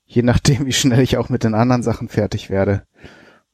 je 0.06 0.22
nachdem, 0.22 0.66
wie 0.68 0.74
schnell 0.74 1.02
ich 1.02 1.18
auch 1.18 1.30
mit 1.30 1.44
den 1.44 1.56
anderen 1.56 1.82
Sachen 1.82 2.08
fertig 2.08 2.52
werde, 2.52 2.86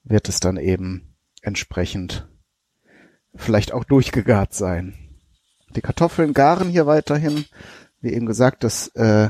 wird 0.03 0.27
es 0.27 0.41
dann 0.41 0.57
eben 0.57 1.15
entsprechend 1.41 2.27
vielleicht 3.33 3.71
auch 3.71 3.85
durchgegart 3.85 4.53
sein. 4.53 4.93
Die 5.75 5.81
Kartoffeln 5.81 6.33
garen 6.33 6.69
hier 6.69 6.85
weiterhin. 6.85 7.45
Wie 8.01 8.11
eben 8.11 8.25
gesagt, 8.25 8.65
das, 8.65 8.89
äh, 8.95 9.29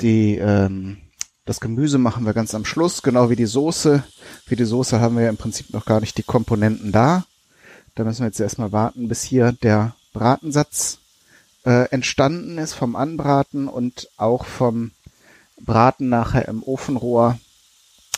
die, 0.00 0.38
ähm, 0.38 0.98
das 1.44 1.60
Gemüse 1.60 1.98
machen 1.98 2.24
wir 2.24 2.34
ganz 2.34 2.54
am 2.54 2.64
Schluss, 2.64 3.02
genau 3.02 3.28
wie 3.30 3.36
die 3.36 3.46
Soße. 3.46 4.04
Für 4.46 4.56
die 4.56 4.64
Soße 4.64 5.00
haben 5.00 5.16
wir 5.16 5.24
ja 5.24 5.30
im 5.30 5.36
Prinzip 5.36 5.72
noch 5.72 5.84
gar 5.84 6.00
nicht 6.00 6.16
die 6.16 6.22
Komponenten 6.22 6.92
da. 6.92 7.24
Da 7.94 8.04
müssen 8.04 8.20
wir 8.20 8.26
jetzt 8.26 8.40
erstmal 8.40 8.72
warten, 8.72 9.08
bis 9.08 9.22
hier 9.22 9.52
der 9.52 9.94
Bratensatz 10.12 10.98
äh, 11.64 11.88
entstanden 11.90 12.58
ist 12.58 12.74
vom 12.74 12.96
Anbraten 12.96 13.68
und 13.68 14.08
auch 14.16 14.44
vom 14.44 14.92
Braten 15.60 16.08
nachher 16.08 16.48
im 16.48 16.62
Ofenrohr 16.62 17.38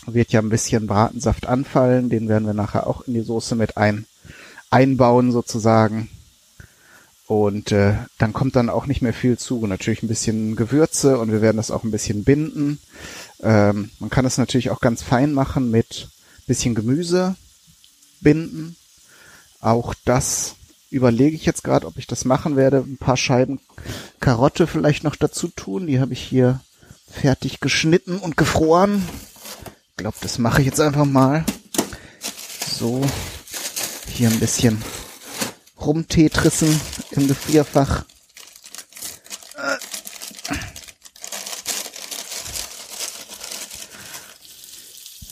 wird 0.05 0.31
ja 0.31 0.41
ein 0.41 0.49
bisschen 0.49 0.87
Bratensaft 0.87 1.47
anfallen. 1.47 2.09
Den 2.09 2.29
werden 2.29 2.45
wir 2.45 2.53
nachher 2.53 2.87
auch 2.87 3.01
in 3.07 3.15
die 3.15 3.21
Soße 3.21 3.55
mit 3.55 3.75
ein, 3.75 4.05
einbauen 4.69 5.31
sozusagen. 5.31 6.09
Und 7.27 7.71
äh, 7.71 7.95
dann 8.19 8.33
kommt 8.33 8.55
dann 8.55 8.69
auch 8.69 8.85
nicht 8.85 9.01
mehr 9.01 9.13
viel 9.13 9.37
zu. 9.37 9.65
Natürlich 9.65 10.03
ein 10.03 10.07
bisschen 10.07 10.55
Gewürze 10.55 11.17
und 11.17 11.31
wir 11.31 11.41
werden 11.41 11.57
das 11.57 11.71
auch 11.71 11.83
ein 11.83 11.91
bisschen 11.91 12.23
binden. 12.23 12.79
Ähm, 13.41 13.89
man 13.99 14.09
kann 14.09 14.25
es 14.25 14.37
natürlich 14.37 14.69
auch 14.69 14.79
ganz 14.79 15.01
fein 15.01 15.33
machen 15.33 15.71
mit 15.71 16.09
bisschen 16.45 16.75
Gemüse 16.75 17.35
binden. 18.21 18.75
Auch 19.59 19.95
das 20.05 20.55
überlege 20.91 21.35
ich 21.35 21.45
jetzt 21.45 21.63
gerade, 21.63 21.87
ob 21.87 21.97
ich 21.97 22.05
das 22.05 22.25
machen 22.25 22.55
werde. 22.55 22.77
Ein 22.77 22.97
paar 22.97 23.17
Scheiben 23.17 23.59
Karotte 24.19 24.67
vielleicht 24.67 25.03
noch 25.03 25.15
dazu 25.15 25.47
tun. 25.47 25.87
Die 25.87 25.99
habe 25.99 26.13
ich 26.13 26.21
hier 26.21 26.61
fertig 27.09 27.59
geschnitten 27.59 28.17
und 28.19 28.37
gefroren. 28.37 29.03
Ich 29.91 29.97
glaube, 29.97 30.17
das 30.21 30.37
mache 30.37 30.61
ich 30.61 30.67
jetzt 30.67 30.79
einfach 30.79 31.05
mal. 31.05 31.43
So, 32.77 33.01
hier 34.07 34.29
ein 34.29 34.39
bisschen 34.39 34.81
rumtetrissen 35.79 36.79
im 37.11 37.27
Gefrierfach. 37.27 38.05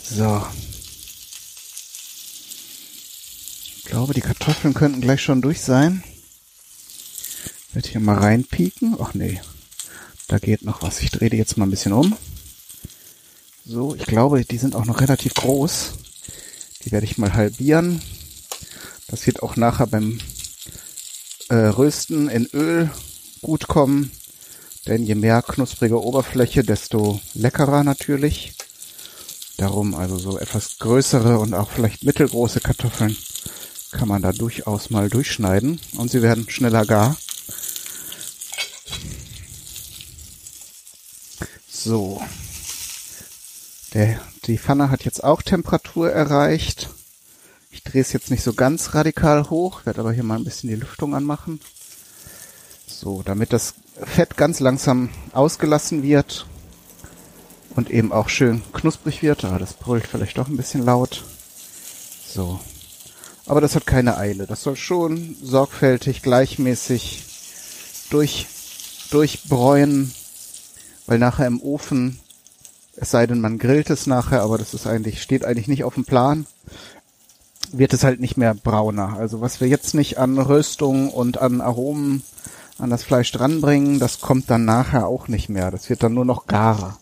So. 0.04 0.46
Ich 3.78 3.86
glaube, 3.86 4.14
die 4.14 4.22
Kartoffeln 4.22 4.74
könnten 4.74 5.02
gleich 5.02 5.22
schon 5.22 5.42
durch 5.42 5.62
sein. 5.62 6.04
Ich 7.70 7.76
werde 7.76 7.90
hier 7.90 8.02
mal 8.02 8.20
reinpieken. 8.20 8.96
Ach 9.00 9.16
nee, 9.16 9.42
da 10.28 10.38
geht 10.38 10.62
noch 10.64 10.84
was. 10.84 11.00
Ich 11.02 11.10
drehe 11.10 11.32
die 11.32 11.38
jetzt 11.38 11.58
mal 11.58 11.66
ein 11.66 11.72
bisschen 11.72 11.94
um. 11.94 12.16
So, 13.66 13.96
ich 13.96 14.06
glaube, 14.06 14.46
die 14.46 14.58
sind 14.58 14.76
auch 14.76 14.86
noch 14.86 15.02
relativ 15.02 15.34
groß. 15.34 15.94
Die 16.84 16.92
werde 16.92 17.06
ich 17.06 17.18
mal 17.18 17.34
halbieren. 17.34 18.02
Das 19.08 19.26
wird 19.26 19.42
auch 19.42 19.56
nachher 19.56 19.88
beim 19.88 20.20
äh, 21.54 21.68
Rösten 21.68 22.30
in 22.30 22.48
Öl 22.48 22.90
gut 23.42 23.68
kommen. 23.68 24.12
Denn 24.88 25.04
je 25.04 25.16
mehr 25.16 25.44
knusprige 25.44 26.04
Oberfläche, 26.04 26.64
desto 26.64 27.22
leckerer 27.36 27.84
natürlich. 27.84 28.54
Darum 29.58 29.94
also 29.94 30.18
so 30.18 30.40
etwas 30.40 30.80
größere 30.80 31.38
und 31.38 31.54
auch 31.54 31.70
vielleicht 31.70 32.04
mittelgroße 32.04 32.60
Kartoffeln 32.60 33.16
kann 33.92 34.08
man 34.08 34.24
da 34.24 34.32
durchaus 34.32 34.90
mal 34.90 35.10
durchschneiden 35.10 35.80
und 35.98 36.10
sie 36.10 36.24
werden 36.24 36.50
schneller 36.50 36.88
gar. 36.88 37.16
So. 41.70 42.20
Der, 43.94 44.20
die 44.46 44.58
Pfanne 44.58 44.90
hat 44.90 45.06
jetzt 45.06 45.24
auch 45.24 45.44
Temperatur 45.44 46.12
erreicht. 46.12 46.90
Ich 47.74 47.84
drehe 47.84 48.02
es 48.02 48.14
jetzt 48.14 48.32
nicht 48.32 48.44
so 48.44 48.54
ganz 48.54 48.94
radikal 48.94 49.50
hoch, 49.50 49.86
werde 49.86 50.00
aber 50.00 50.14
hier 50.14 50.24
mal 50.24 50.38
ein 50.38 50.46
bisschen 50.46 50.70
die 50.70 50.76
Lüftung 50.76 51.16
anmachen. 51.16 51.60
So, 52.88 53.24
damit 53.24 53.52
das 53.52 53.74
Fett 54.02 54.38
ganz 54.38 54.60
langsam 54.60 55.10
ausgelassen 55.34 56.04
wird 56.04 56.46
und 57.76 57.90
eben 57.90 58.14
auch 58.14 58.30
schön 58.30 58.62
knusprig 58.72 59.22
wird. 59.24 59.44
Ah, 59.44 59.58
das 59.58 59.74
brüllt 59.74 60.08
vielleicht 60.08 60.38
doch 60.38 60.48
ein 60.48 60.56
bisschen 60.56 60.86
laut. 60.86 61.24
So. 62.26 62.60
Aber 63.48 63.60
das 63.60 63.76
hat 63.76 63.86
keine 63.86 64.18
Eile. 64.18 64.48
Das 64.48 64.64
soll 64.64 64.78
schon 64.78 65.36
sorgfältig, 65.42 66.22
gleichmäßig 66.22 67.26
durch, 68.10 68.48
durchbräuen 69.10 70.14
weil 71.06 71.20
nachher 71.20 71.48
im 71.48 71.62
Ofen, 71.62 72.20
es 72.96 73.12
sei 73.12 73.28
denn, 73.28 73.42
man 73.42 73.58
grillt 73.58 73.90
es 73.90 74.08
nachher, 74.08 74.42
aber 74.42 74.58
das 74.58 74.74
ist 74.74 74.88
eigentlich, 74.88 75.22
steht 75.22 75.46
eigentlich 75.46 75.68
nicht 75.68 75.84
auf 75.84 75.96
dem 75.96 76.06
Plan, 76.06 76.46
wird 77.74 77.94
es 77.94 78.04
halt 78.04 78.22
nicht 78.22 78.38
mehr 78.38 78.54
brauner. 78.54 79.18
Also 79.18 79.42
was 79.42 79.60
wir 79.60 79.68
jetzt 79.68 79.94
nicht 79.96 80.18
an 80.18 80.38
Röstung 80.38 81.10
und 81.10 81.40
an 81.40 81.60
Aromen 81.60 82.24
an 82.78 82.90
das 82.90 83.04
Fleisch 83.04 83.32
dranbringen, 83.32 84.00
das 84.00 84.20
kommt 84.20 84.50
dann 84.50 84.66
nachher 84.66 85.08
auch 85.08 85.28
nicht 85.28 85.50
mehr. 85.50 85.72
Das 85.72 85.90
wird 85.90 86.04
dann 86.04 86.14
nur 86.14 86.26
noch 86.26 86.48
garer. 86.48 86.98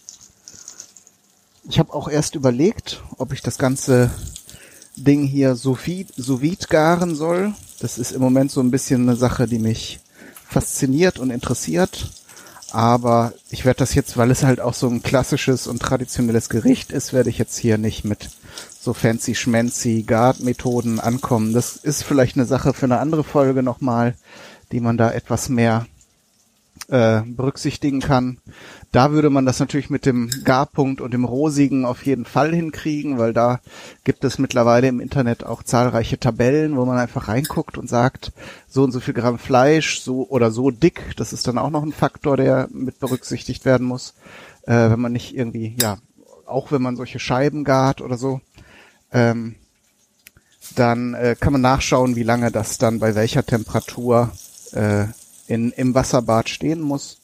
Ich 1.70 1.80
habe 1.80 1.94
auch 1.94 2.10
erst 2.10 2.36
überlegt, 2.36 3.04
ob 3.18 3.34
ich 3.34 3.42
das 3.42 3.58
ganze 3.58 4.10
Ding 4.96 5.24
hier 5.24 5.56
sous 5.56 5.86
vide, 5.86 6.12
sous 6.16 6.42
vide 6.42 6.68
garen 6.68 7.16
soll. 7.16 7.54
Das 7.80 7.98
ist 7.98 8.12
im 8.12 8.22
Moment 8.22 8.51
so 8.51 8.62
ein 8.62 8.72
bisschen 8.72 9.04
eine 9.04 9.16
Sache, 9.16 9.48
die 9.48 9.60
mich 9.60 10.00
fasziniert 10.48 11.20
und 11.20 11.30
interessiert. 11.30 12.12
Aber 12.72 13.34
ich 13.50 13.66
werde 13.66 13.80
das 13.80 13.94
jetzt, 13.96 14.18
weil 14.18 14.32
es 14.32 14.44
halt 14.44 14.62
auch 14.62 14.74
so 14.74 14.88
ein 14.88 15.04
klassisches 15.04 15.68
und 15.68 15.82
traditionelles 15.82 16.50
Gericht 16.50 16.92
ist, 16.92 17.12
werde 17.13 17.30
ich 17.30 17.38
jetzt 17.38 17.58
hier 17.58 17.78
nicht 17.78 18.06
mit 18.06 18.30
so 18.80 18.94
fancy 18.94 19.36
schmancy 19.36 20.03
Guard-Methoden 20.03 21.00
ankommen. 21.00 21.53
Das 21.53 21.75
ist 21.75 22.03
vielleicht 22.03 22.36
eine 22.36 22.46
Sache 22.46 22.74
für 22.74 22.86
eine 22.86 23.00
andere 23.00 23.24
Folge 23.24 23.63
nochmal, 23.63 24.15
die 24.72 24.80
man 24.80 24.98
da 24.98 25.12
etwas 25.12 25.50
mehr 25.50 25.86
äh, 26.88 27.22
berücksichtigen 27.25 28.00
kann. 28.01 28.38
Da 28.91 29.12
würde 29.12 29.30
man 29.30 29.46
das 29.46 29.60
natürlich 29.60 29.89
mit 29.89 30.06
dem 30.06 30.30
Garpunkt 30.44 31.00
und 31.00 31.13
dem 31.13 31.24
Rosigen 31.24 31.86
auf 31.86 32.06
jeden 32.06 32.25
Fall 32.25 32.53
hinkriegen, 32.53 33.18
weil 33.18 33.34
da 33.34 33.62
gibt 34.03 34.24
es 34.24 34.38
mittlerweile 34.39 34.88
im 34.88 35.00
Internet 35.00 35.46
auch 35.46 35.63
zahlreiche 35.63 36.20
Tabellen, 36.20 36.75
wo 36.75 36.86
man 36.86 36.98
einfach 36.98 37.27
reinguckt 37.27 37.77
und 37.77 37.88
sagt, 37.88 38.34
so 38.68 38.84
und 38.84 38.91
so 38.91 39.00
viel 39.00 39.13
Gramm 39.13 39.39
Fleisch, 39.39 40.01
so 40.01 40.27
oder 40.27 40.51
so 40.51 40.72
dick. 40.72 41.13
Das 41.15 41.34
ist 41.34 41.48
dann 41.48 41.58
auch 41.58 41.70
noch 41.70 41.84
ein 41.84 41.94
Faktor, 41.94 42.36
der 42.36 42.68
mit 42.72 43.00
berücksichtigt 43.00 43.63
werden 43.63 43.88
muss, 43.88 44.13
äh, 44.63 44.89
wenn 44.89 45.00
man 45.00 45.13
nicht 45.13 45.36
irgendwie, 45.36 45.77
ja, 45.82 45.98
auch 46.46 46.72
wenn 46.72 46.82
man 46.82 46.98
solche 46.98 47.20
Scheiben 47.20 47.63
gart 47.63 48.01
oder 48.01 48.18
so. 48.18 48.41
Ähm, 49.12 49.56
dann 50.75 51.13
äh, 51.13 51.36
kann 51.39 51.53
man 51.53 51.62
nachschauen, 51.62 52.15
wie 52.15 52.24
lange 52.24 52.51
das 52.51 52.77
dann 52.77 53.00
bei 53.00 53.15
welcher 53.15 53.46
Temperatur 53.46 54.32
äh, 54.74 55.06
in, 55.48 55.72
im 55.72 55.94
Wasserbad 55.94 56.50
stehen 56.50 56.82
muss. 56.82 57.18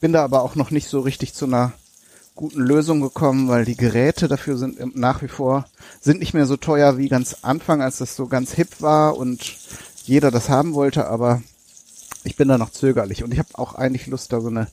Bin 0.00 0.12
da 0.12 0.22
aber 0.24 0.42
auch 0.42 0.54
noch 0.54 0.70
nicht 0.70 0.88
so 0.88 1.00
richtig 1.00 1.34
zu 1.34 1.46
einer 1.46 1.72
guten 2.34 2.60
Lösung 2.60 3.00
gekommen, 3.00 3.48
weil 3.48 3.64
die 3.64 3.76
Geräte 3.76 4.28
dafür 4.28 4.56
sind 4.56 4.96
nach 4.96 5.22
wie 5.22 5.28
vor, 5.28 5.66
sind 6.00 6.20
nicht 6.20 6.34
mehr 6.34 6.46
so 6.46 6.56
teuer 6.56 6.96
wie 6.96 7.08
ganz 7.08 7.36
Anfang, 7.42 7.82
als 7.82 7.98
das 7.98 8.16
so 8.16 8.26
ganz 8.26 8.52
hip 8.52 8.80
war 8.80 9.16
und 9.16 9.56
jeder 10.04 10.30
das 10.30 10.48
haben 10.48 10.74
wollte, 10.74 11.06
aber 11.06 11.42
ich 12.24 12.36
bin 12.36 12.48
da 12.48 12.58
noch 12.58 12.70
zögerlich 12.70 13.22
und 13.22 13.32
ich 13.32 13.38
habe 13.38 13.50
auch 13.54 13.74
eigentlich 13.74 14.06
Lust, 14.06 14.32
da 14.32 14.40
so 14.40 14.48
eine 14.48 14.68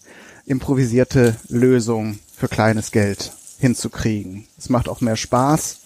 improvisierte 0.45 1.35
Lösung 1.47 2.19
für 2.35 2.47
kleines 2.47 2.91
Geld 2.91 3.33
hinzukriegen. 3.59 4.47
Es 4.57 4.69
macht 4.69 4.87
auch 4.87 5.01
mehr 5.01 5.17
Spaß, 5.17 5.81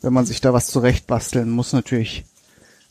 wenn 0.00 0.12
man 0.12 0.26
sich 0.26 0.40
da 0.40 0.52
was 0.52 0.66
zurechtbasteln 0.68 1.50
muss 1.50 1.72
natürlich 1.72 2.24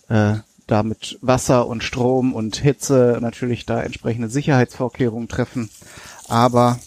äh, 0.09 0.35
da 0.67 0.83
mit 0.83 1.17
Wasser 1.21 1.67
und 1.67 1.83
Strom 1.83 2.33
und 2.33 2.57
Hitze 2.57 3.17
natürlich 3.21 3.65
da 3.65 3.81
entsprechende 3.81 4.29
Sicherheitsvorkehrungen 4.29 5.29
treffen. 5.29 5.69
Aber 6.27 6.77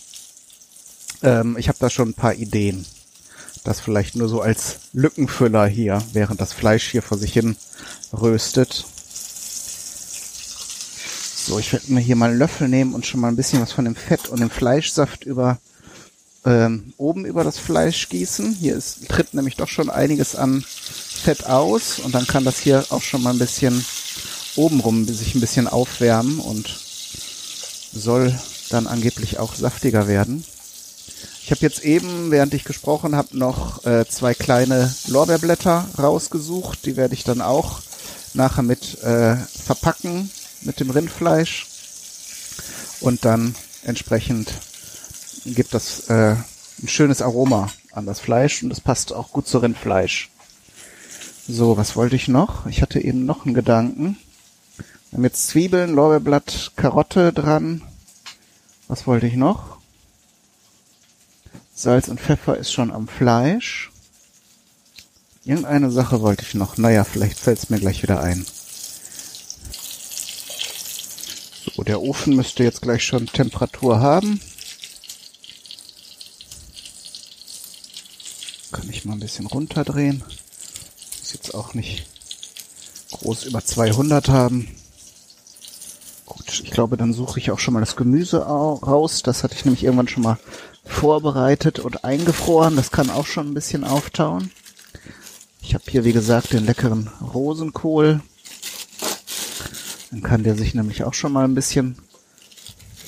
ähm, 1.23 1.57
ich 1.59 1.69
habe 1.69 1.79
da 1.81 1.89
schon 1.89 2.11
ein 2.11 2.15
paar 2.15 2.35
Ideen. 2.35 2.85
Das 3.65 3.81
vielleicht 3.81 4.17
nur 4.17 4.29
so 4.29 4.41
als 4.41 4.81
Lückenfüller 4.93 5.67
hier, 5.67 6.03
während 6.13 6.41
das 6.41 6.53
Fleisch 6.53 6.91
hier 6.91 7.03
vor 7.03 7.19
sich 7.19 7.33
hin 7.33 7.57
röstet. 8.13 8.87
So, 11.37 11.59
ich 11.59 11.73
werde 11.73 11.93
mir 11.93 12.01
hier 12.01 12.17
mal 12.17 12.31
einen 12.31 12.39
Löffel 12.39 12.69
nehmen 12.69 12.95
und 12.95 13.07
schon 13.07 13.21
mal 13.21 13.29
ein 13.29 13.37
bisschen 13.37 13.61
was 13.61 13.73
von 13.73 13.85
dem 13.85 13.97
Fett 13.97 14.29
und 14.29 14.41
dem 14.41 14.51
Fleischsaft 14.51 15.25
über 15.25 15.59
ähm, 16.45 16.93
oben 16.97 17.25
über 17.25 17.45
das 17.45 17.59
Fleisch 17.59 18.09
gießen. 18.09 18.55
Hier 18.55 18.77
ist, 18.77 19.09
tritt 19.09 19.35
nämlich 19.35 19.57
doch 19.57 19.69
schon 19.69 19.91
einiges 19.91 20.35
an 20.35 20.65
Fett 20.67 21.47
aus 21.47 21.99
und 21.99 22.15
dann 22.15 22.27
kann 22.27 22.45
das 22.45 22.59
hier 22.59 22.85
auch 22.91 23.03
schon 23.03 23.23
mal 23.23 23.33
ein 23.33 23.39
bisschen 23.39 23.85
obenrum 24.57 25.07
sich 25.07 25.35
ein 25.35 25.41
bisschen 25.41 25.69
aufwärmen 25.69 26.41
und 26.41 26.69
soll 27.93 28.39
dann 28.71 28.87
angeblich 28.87 29.39
auch 29.39 29.55
saftiger 29.55 30.09
werden. 30.09 30.45
Ich 31.43 31.51
habe 31.51 31.63
jetzt 31.63 31.83
eben, 31.85 32.31
während 32.31 32.55
ich 32.55 32.65
gesprochen 32.65 33.17
habe, 33.17 33.37
noch 33.37 33.85
äh, 33.85 34.07
zwei 34.09 34.35
kleine 34.35 34.95
Lorbeerblätter 35.09 35.89
rausgesucht. 35.99 36.87
Die 36.87 36.97
werde 36.97 37.15
ich 37.15 37.25
dann 37.25 37.41
auch 37.41 37.81
nachher 38.35 38.63
mit 38.63 39.03
äh, 39.03 39.37
verpacken 39.37 40.31
mit 40.63 40.79
dem 40.81 40.91
Rindfleisch 40.91 41.67
und 43.01 43.25
dann 43.25 43.55
entsprechend 43.83 44.53
gibt 45.45 45.75
das 45.75 46.09
äh, 46.09 46.37
ein 46.83 46.89
schönes 46.89 47.23
Aroma 47.23 47.71
an 47.93 48.07
das 48.07 48.21
Fleisch 48.21 48.63
und 48.63 48.71
es 48.71 48.81
passt 48.81 49.13
auch 49.13 49.33
gut 49.33 49.47
zu 49.47 49.59
Rindfleisch. 49.59 50.31
So, 51.49 51.77
was 51.77 51.97
wollte 51.97 52.17
ich 52.17 52.29
noch? 52.29 52.67
Ich 52.67 52.83
hatte 52.83 53.01
eben 53.01 53.27
noch 53.27 53.45
einen 53.45 53.55
Gedanken. 53.55 54.17
Wir 55.11 55.17
haben 55.17 55.25
jetzt 55.25 55.49
Zwiebeln, 55.49 55.95
Lorbeerblatt, 55.95 56.73
Karotte 56.77 57.33
dran. 57.33 57.83
Was 58.87 59.07
wollte 59.07 59.27
ich 59.27 59.35
noch? 59.35 59.79
Salz 61.75 62.09
und 62.09 62.21
Pfeffer 62.21 62.57
ist 62.57 62.73
schon 62.73 62.93
am 62.93 63.09
Fleisch. 63.09 63.91
Irgendeine 65.45 65.91
Sache 65.91 66.21
wollte 66.21 66.43
ich 66.43 66.55
noch. 66.55 66.77
Naja, 66.77 67.05
vielleicht 67.05 67.39
fällt 67.39 67.59
es 67.59 67.71
mir 67.71 67.81
gleich 67.81 68.03
wieder 68.03 68.23
ein. 68.23 68.45
So, 71.75 71.83
der 71.83 72.03
Ofen 72.03 72.37
müsste 72.37 72.63
jetzt 72.63 72.83
gleich 72.83 73.05
schon 73.05 73.27
Temperatur 73.27 74.01
haben. 74.01 74.41
Ich 79.01 79.07
mal 79.07 79.15
ein 79.15 79.21
bisschen 79.21 79.47
runterdrehen. 79.47 80.23
Muss 81.19 81.33
jetzt 81.33 81.55
auch 81.55 81.73
nicht 81.73 82.07
groß 83.13 83.45
über 83.45 83.65
200 83.65 84.29
haben. 84.29 84.69
Gut, 86.27 86.61
ich 86.63 86.71
glaube, 86.71 86.99
dann 86.99 87.15
suche 87.15 87.41
ich 87.41 87.51
auch 87.51 87.59
schon 87.59 87.73
mal 87.75 87.81
das 87.81 87.97
Gemüse 87.97 88.43
raus. 88.43 89.23
Das 89.23 89.43
hatte 89.43 89.55
ich 89.55 89.65
nämlich 89.65 89.85
irgendwann 89.85 90.09
schon 90.09 90.23
mal 90.23 90.39
vorbereitet 90.85 91.79
und 91.79 92.05
eingefroren. 92.05 92.77
Das 92.77 92.91
kann 92.91 93.09
auch 93.09 93.27
schon 93.27 93.49
ein 93.49 93.55
bisschen 93.55 93.85
auftauen. 93.85 94.51
Ich 95.63 95.73
habe 95.73 95.85
hier, 95.89 96.05
wie 96.05 96.13
gesagt, 96.13 96.53
den 96.53 96.67
leckeren 96.67 97.11
Rosenkohl. 97.33 98.21
Dann 100.11 100.23
kann 100.23 100.43
der 100.43 100.57
sich 100.57 100.75
nämlich 100.75 101.05
auch 101.05 101.15
schon 101.15 101.33
mal 101.33 101.45
ein 101.45 101.55
bisschen 101.55 101.97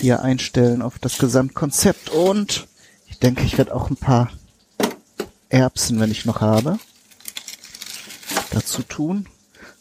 hier 0.01 0.23
einstellen 0.23 0.81
auf 0.81 0.99
das 0.99 1.19
Gesamtkonzept. 1.19 2.09
Und 2.09 2.67
ich 3.09 3.19
denke, 3.19 3.43
ich 3.43 3.59
werde 3.59 3.75
auch 3.75 3.91
ein 3.91 3.97
paar 3.97 4.31
Erbsen, 5.53 6.01
wenn 6.01 6.11
ich 6.11 6.25
noch 6.25 6.41
habe, 6.41 6.79
dazu 8.51 8.83
tun. 8.83 9.27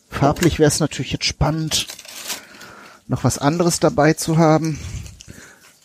Farblich 0.09 0.59
wäre 0.59 0.67
es 0.67 0.79
natürlich 0.79 1.11
jetzt 1.13 1.25
spannend, 1.25 1.87
noch 3.07 3.23
was 3.23 3.37
anderes 3.37 3.79
dabei 3.79 4.13
zu 4.13 4.37
haben. 4.37 4.79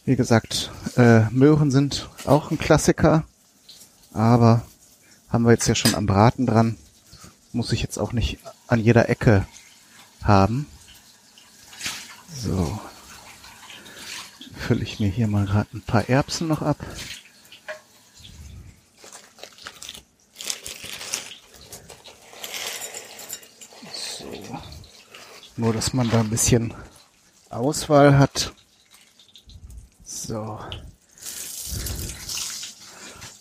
Wie 0.04 0.16
gesagt, 0.16 0.70
äh, 0.96 1.28
Möhren 1.30 1.70
sind 1.70 2.08
auch 2.24 2.50
ein 2.50 2.58
Klassiker, 2.58 3.24
aber 4.12 4.62
haben 5.28 5.44
wir 5.44 5.52
jetzt 5.52 5.68
ja 5.68 5.74
schon 5.74 5.94
am 5.94 6.06
Braten 6.06 6.46
dran. 6.46 6.76
Muss 7.52 7.72
ich 7.72 7.82
jetzt 7.82 7.98
auch 7.98 8.12
nicht 8.12 8.38
an 8.66 8.80
jeder 8.80 9.08
Ecke 9.08 9.46
haben. 10.22 10.66
So. 12.34 12.80
Fülle 14.56 14.82
ich 14.82 14.98
mir 14.98 15.08
hier 15.08 15.28
mal 15.28 15.46
gerade 15.46 15.68
ein 15.74 15.82
paar 15.82 16.08
Erbsen 16.08 16.48
noch 16.48 16.62
ab. 16.62 16.78
Nur, 25.58 25.72
dass 25.72 25.94
man 25.94 26.10
da 26.10 26.20
ein 26.20 26.28
bisschen 26.28 26.74
Auswahl 27.48 28.18
hat. 28.18 28.52
So. 30.04 30.58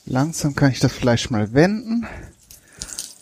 Langsam 0.05 0.55
kann 0.55 0.71
ich 0.71 0.79
das 0.79 0.93
Fleisch 0.93 1.29
mal 1.29 1.53
wenden. 1.53 2.07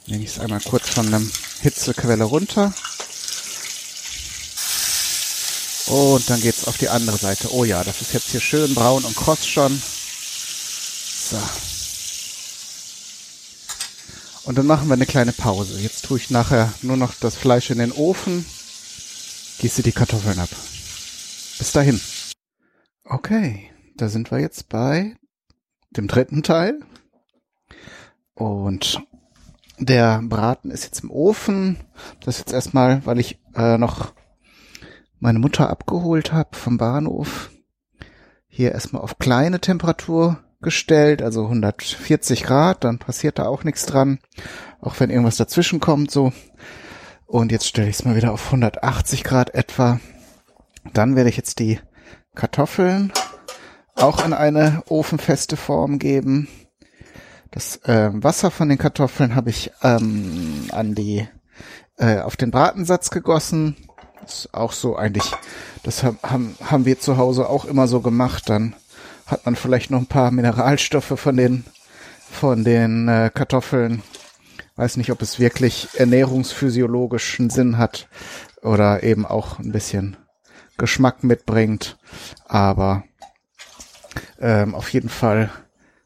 Nehme 0.05 0.23
ich 0.23 0.31
es 0.31 0.39
einmal 0.39 0.59
kurz 0.59 0.89
von 0.89 1.09
der 1.09 1.21
Hitzequelle 1.61 2.25
runter. 2.25 2.73
Und 5.87 6.29
dann 6.29 6.41
geht's 6.41 6.67
auf 6.67 6.77
die 6.77 6.89
andere 6.89 7.17
Seite. 7.17 7.51
Oh 7.51 7.63
ja, 7.63 7.83
das 7.83 8.01
ist 8.01 8.13
jetzt 8.13 8.29
hier 8.29 8.41
schön 8.41 8.75
braun 8.75 9.05
und 9.05 9.15
kross 9.15 9.47
schon. 9.47 9.81
So. 11.29 11.39
Und 14.43 14.57
dann 14.57 14.67
machen 14.67 14.87
wir 14.87 14.93
eine 14.93 15.05
kleine 15.05 15.33
Pause. 15.33 15.79
Jetzt 15.79 16.05
tue 16.05 16.19
ich 16.19 16.29
nachher 16.29 16.73
nur 16.81 16.97
noch 16.97 17.13
das 17.19 17.35
Fleisch 17.35 17.69
in 17.71 17.79
den 17.79 17.91
Ofen 17.91 18.45
gieße 19.63 19.81
die 19.81 19.93
Kartoffeln 19.93 20.39
ab. 20.39 20.49
Bis 20.49 21.71
dahin. 21.71 21.97
Okay, 23.05 23.71
da 23.95 24.09
sind 24.09 24.29
wir 24.29 24.39
jetzt 24.41 24.67
bei 24.67 25.15
dem 25.91 26.09
dritten 26.09 26.43
Teil. 26.43 26.81
Und 28.33 29.01
der 29.79 30.21
Braten 30.21 30.69
ist 30.69 30.83
jetzt 30.83 31.01
im 31.01 31.11
Ofen. 31.11 31.77
Das 32.19 32.35
ist 32.35 32.39
jetzt 32.39 32.53
erstmal, 32.53 33.05
weil 33.05 33.21
ich 33.21 33.39
äh, 33.55 33.77
noch 33.77 34.11
meine 35.19 35.39
Mutter 35.39 35.69
abgeholt 35.69 36.33
habe 36.33 36.57
vom 36.57 36.77
Bahnhof. 36.77 37.49
Hier 38.49 38.73
erstmal 38.73 39.01
auf 39.01 39.17
kleine 39.17 39.61
Temperatur 39.61 40.43
gestellt, 40.59 41.21
also 41.21 41.43
140 41.43 42.43
Grad, 42.43 42.83
dann 42.83 42.99
passiert 42.99 43.39
da 43.39 43.45
auch 43.45 43.63
nichts 43.63 43.85
dran. 43.85 44.19
Auch 44.81 44.99
wenn 44.99 45.09
irgendwas 45.09 45.37
dazwischen 45.37 45.79
kommt, 45.79 46.11
so. 46.11 46.33
Und 47.25 47.51
jetzt 47.51 47.67
stelle 47.67 47.89
ich 47.89 47.95
es 47.97 48.05
mal 48.05 48.15
wieder 48.15 48.31
auf 48.31 48.45
180 48.47 49.23
Grad 49.23 49.53
etwa. 49.53 49.99
Dann 50.93 51.15
werde 51.15 51.29
ich 51.29 51.37
jetzt 51.37 51.59
die 51.59 51.79
Kartoffeln 52.35 53.11
auch 53.95 54.25
in 54.25 54.33
eine 54.33 54.83
ofenfeste 54.89 55.57
Form 55.57 55.99
geben. 55.99 56.47
Das 57.51 57.77
äh, 57.83 58.09
Wasser 58.11 58.51
von 58.51 58.69
den 58.69 58.77
Kartoffeln 58.77 59.35
habe 59.35 59.49
ich 59.51 59.71
ähm, 59.83 60.67
an 60.71 60.95
die 60.95 61.27
äh, 61.97 62.19
auf 62.19 62.35
den 62.35 62.51
Bratensatz 62.51 63.11
gegossen. 63.11 63.75
Das 64.21 64.45
ist 64.45 64.53
auch 64.53 64.71
so 64.71 64.95
eigentlich, 64.95 65.31
das 65.83 66.03
haben, 66.03 66.55
haben 66.63 66.85
wir 66.85 66.99
zu 66.99 67.17
Hause 67.17 67.49
auch 67.49 67.65
immer 67.65 67.87
so 67.87 68.01
gemacht. 68.01 68.49
Dann 68.49 68.75
hat 69.27 69.45
man 69.45 69.55
vielleicht 69.55 69.91
noch 69.91 69.99
ein 69.99 70.07
paar 70.07 70.31
Mineralstoffe 70.31 71.19
von 71.19 71.37
den 71.37 71.65
von 72.31 72.63
den 72.63 73.07
äh, 73.07 73.29
Kartoffeln 73.31 74.01
Weiß 74.75 74.97
nicht, 74.97 75.11
ob 75.11 75.21
es 75.21 75.39
wirklich 75.39 75.89
ernährungsphysiologischen 75.95 77.49
Sinn 77.49 77.77
hat 77.77 78.07
oder 78.61 79.03
eben 79.03 79.25
auch 79.25 79.59
ein 79.59 79.71
bisschen 79.71 80.17
Geschmack 80.77 81.23
mitbringt. 81.23 81.97
Aber 82.47 83.03
ähm, 84.39 84.73
auf 84.73 84.89
jeden 84.89 85.09
Fall 85.09 85.51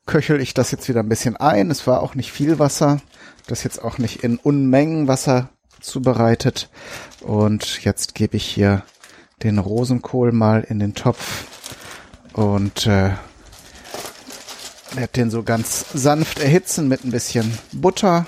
köchel 0.06 0.42
ich 0.42 0.54
das 0.54 0.72
jetzt 0.72 0.90
wieder 0.90 1.02
ein 1.02 1.10
bisschen 1.10 1.38
ein. 1.38 1.72
Es 1.72 1.88
war 1.88 2.02
auch 2.02 2.16
nicht 2.16 2.32
viel 2.32 2.60
Wasser. 2.60 3.02
Das 3.48 3.64
jetzt 3.64 3.82
auch 3.82 3.98
nicht 3.98 4.24
in 4.24 4.38
Unmengen 4.38 5.08
Wasser 5.08 5.50
zubereitet. 5.80 6.70
Und 7.22 7.84
jetzt 7.84 8.16
gebe 8.16 8.36
ich 8.36 8.46
hier 8.46 8.84
den 9.44 9.60
Rosenkohl 9.60 10.32
mal 10.32 10.62
in 10.68 10.80
den 10.80 10.96
Topf 10.96 11.46
und 12.34 12.88
äh, 12.88 13.12
werde 14.94 15.14
den 15.16 15.30
so 15.30 15.44
ganz 15.44 15.86
sanft 15.94 16.40
erhitzen 16.40 16.88
mit 16.88 17.04
ein 17.04 17.12
bisschen 17.12 17.58
Butter. 17.72 18.26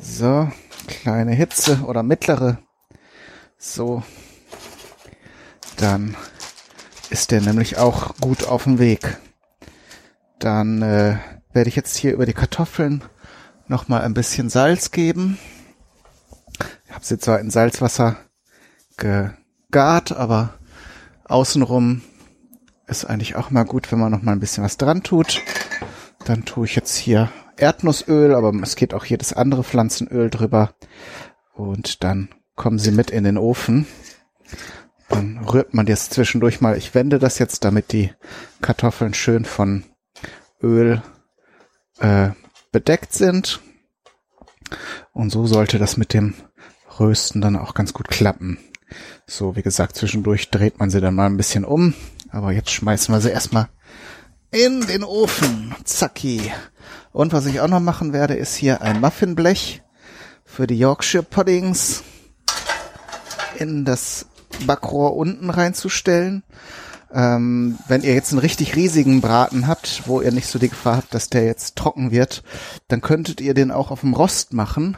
So, 0.00 0.48
kleine 0.86 1.32
Hitze 1.32 1.80
oder 1.84 2.02
mittlere. 2.02 2.58
So, 3.58 4.04
dann 5.76 6.16
ist 7.10 7.32
der 7.32 7.40
nämlich 7.40 7.78
auch 7.78 8.14
gut 8.20 8.46
auf 8.46 8.64
dem 8.64 8.78
Weg. 8.78 9.18
Dann 10.38 10.82
äh, 10.82 11.18
werde 11.52 11.68
ich 11.68 11.76
jetzt 11.76 11.96
hier 11.96 12.12
über 12.12 12.26
die 12.26 12.32
Kartoffeln 12.32 13.02
nochmal 13.66 14.02
ein 14.02 14.14
bisschen 14.14 14.50
Salz 14.50 14.92
geben. 14.92 15.38
Ich 16.86 16.92
habe 16.92 17.04
sie 17.04 17.18
zwar 17.18 17.40
in 17.40 17.50
Salzwasser 17.50 18.16
gegart, 18.96 20.12
aber 20.12 20.54
außenrum 21.24 22.02
ist 22.86 23.04
eigentlich 23.04 23.34
auch 23.34 23.50
mal 23.50 23.64
gut, 23.64 23.90
wenn 23.90 23.98
man 23.98 24.12
nochmal 24.12 24.36
ein 24.36 24.40
bisschen 24.40 24.62
was 24.62 24.76
dran 24.76 25.02
tut. 25.02 25.42
Dann 26.24 26.44
tue 26.44 26.66
ich 26.66 26.76
jetzt 26.76 26.96
hier 26.96 27.30
Erdnussöl, 27.58 28.34
aber 28.34 28.52
es 28.62 28.76
geht 28.76 28.94
auch 28.94 29.04
jedes 29.04 29.32
andere 29.32 29.64
Pflanzenöl 29.64 30.30
drüber. 30.30 30.74
Und 31.54 32.04
dann 32.04 32.28
kommen 32.54 32.78
sie 32.78 32.92
mit 32.92 33.10
in 33.10 33.24
den 33.24 33.38
Ofen. 33.38 33.86
Dann 35.08 35.38
rührt 35.38 35.74
man 35.74 35.86
jetzt 35.86 36.14
zwischendurch 36.14 36.60
mal. 36.60 36.76
Ich 36.76 36.94
wende 36.94 37.18
das 37.18 37.38
jetzt, 37.38 37.64
damit 37.64 37.92
die 37.92 38.12
Kartoffeln 38.60 39.14
schön 39.14 39.44
von 39.44 39.84
Öl 40.62 41.02
äh, 41.98 42.30
bedeckt 42.72 43.12
sind. 43.12 43.60
Und 45.12 45.30
so 45.30 45.46
sollte 45.46 45.78
das 45.78 45.96
mit 45.96 46.12
dem 46.12 46.34
Rösten 47.00 47.40
dann 47.40 47.56
auch 47.56 47.74
ganz 47.74 47.92
gut 47.92 48.08
klappen. 48.08 48.58
So, 49.26 49.56
wie 49.56 49.62
gesagt, 49.62 49.96
zwischendurch 49.96 50.50
dreht 50.50 50.78
man 50.78 50.90
sie 50.90 51.00
dann 51.00 51.14
mal 51.14 51.26
ein 51.26 51.36
bisschen 51.36 51.64
um. 51.64 51.94
Aber 52.30 52.52
jetzt 52.52 52.70
schmeißen 52.70 53.14
wir 53.14 53.20
sie 53.20 53.30
erstmal 53.30 53.68
in 54.50 54.86
den 54.86 55.04
Ofen. 55.04 55.74
Zacki. 55.84 56.52
Und 57.18 57.32
was 57.32 57.46
ich 57.46 57.60
auch 57.60 57.66
noch 57.66 57.80
machen 57.80 58.12
werde, 58.12 58.34
ist 58.34 58.54
hier 58.54 58.80
ein 58.80 59.00
Muffinblech 59.00 59.82
für 60.44 60.68
die 60.68 60.78
Yorkshire 60.78 61.24
Puddings 61.24 62.04
in 63.58 63.84
das 63.84 64.26
Backrohr 64.68 65.16
unten 65.16 65.50
reinzustellen. 65.50 66.44
Ähm, 67.12 67.76
wenn 67.88 68.04
ihr 68.04 68.14
jetzt 68.14 68.30
einen 68.30 68.38
richtig 68.38 68.76
riesigen 68.76 69.20
Braten 69.20 69.66
habt, 69.66 70.06
wo 70.06 70.20
ihr 70.20 70.30
nicht 70.30 70.46
so 70.46 70.60
die 70.60 70.68
Gefahr 70.68 70.98
habt, 70.98 71.12
dass 71.12 71.28
der 71.28 71.44
jetzt 71.44 71.74
trocken 71.74 72.12
wird, 72.12 72.44
dann 72.86 73.00
könntet 73.00 73.40
ihr 73.40 73.52
den 73.52 73.72
auch 73.72 73.90
auf 73.90 74.02
dem 74.02 74.14
Rost 74.14 74.52
machen 74.52 74.96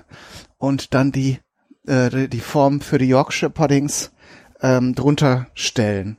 und 0.58 0.92
dann 0.92 1.12
die 1.12 1.38
äh, 1.86 2.28
die 2.28 2.40
Form 2.40 2.82
für 2.82 2.98
die 2.98 3.08
Yorkshire 3.08 3.50
Puddings 3.50 4.12
ähm, 4.60 4.94
drunter 4.94 5.46
stellen. 5.54 6.18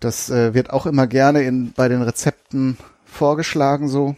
Das 0.00 0.30
äh, 0.30 0.54
wird 0.54 0.70
auch 0.70 0.86
immer 0.86 1.06
gerne 1.06 1.42
in, 1.42 1.72
bei 1.72 1.88
den 1.88 2.00
Rezepten 2.00 2.78
vorgeschlagen 3.04 3.90
so, 3.90 4.16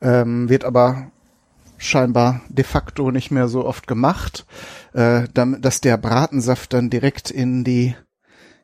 ähm, 0.00 0.48
wird 0.48 0.64
aber 0.64 1.10
scheinbar 1.78 2.40
de 2.48 2.64
facto 2.64 3.10
nicht 3.10 3.30
mehr 3.30 3.48
so 3.48 3.64
oft 3.64 3.86
gemacht, 3.86 4.46
äh, 4.92 5.28
dass 5.32 5.80
der 5.80 5.96
Bratensaft 5.96 6.72
dann 6.72 6.90
direkt 6.90 7.30
in 7.30 7.64
die 7.64 7.94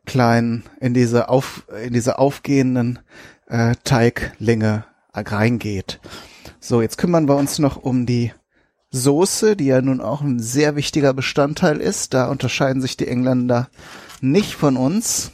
kleinen, 0.04 0.64
in 0.80 0.94
diese 0.94 1.28
auf, 1.28 1.66
in 1.84 1.92
diese 1.92 2.18
aufgehenden 2.18 2.98
äh, 3.46 3.74
Teiglänge 3.84 4.84
reingeht. 5.14 6.00
So, 6.60 6.82
jetzt 6.82 6.98
kümmern 6.98 7.28
wir 7.28 7.36
uns 7.36 7.58
noch 7.58 7.76
um 7.76 8.06
die 8.06 8.32
Soße, 8.90 9.56
die 9.56 9.66
ja 9.66 9.80
nun 9.80 10.00
auch 10.00 10.20
ein 10.20 10.38
sehr 10.38 10.76
wichtiger 10.76 11.14
Bestandteil 11.14 11.80
ist. 11.80 12.14
Da 12.14 12.28
unterscheiden 12.28 12.80
sich 12.80 12.96
die 12.96 13.08
Engländer 13.08 13.68
nicht 14.20 14.54
von 14.54 14.76
uns. 14.76 15.32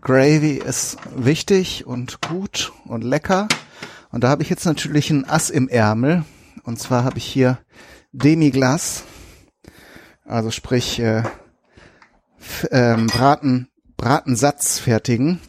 Gravy 0.00 0.54
ist 0.54 0.96
wichtig 1.14 1.86
und 1.86 2.20
gut 2.22 2.72
und 2.86 3.04
lecker. 3.04 3.48
Und 4.12 4.24
da 4.24 4.28
habe 4.28 4.42
ich 4.42 4.50
jetzt 4.50 4.64
natürlich 4.64 5.10
ein 5.10 5.28
Ass 5.28 5.50
im 5.50 5.68
Ärmel. 5.68 6.24
Und 6.64 6.78
zwar 6.78 7.04
habe 7.04 7.18
ich 7.18 7.24
hier 7.24 7.58
Demi-Glas, 8.12 9.04
also 10.24 10.50
sprich 10.50 10.98
äh, 10.98 11.22
ähm, 12.70 13.06
Braten, 13.06 13.68
Bratensatz 13.96 14.78
fertigen. 14.78 15.40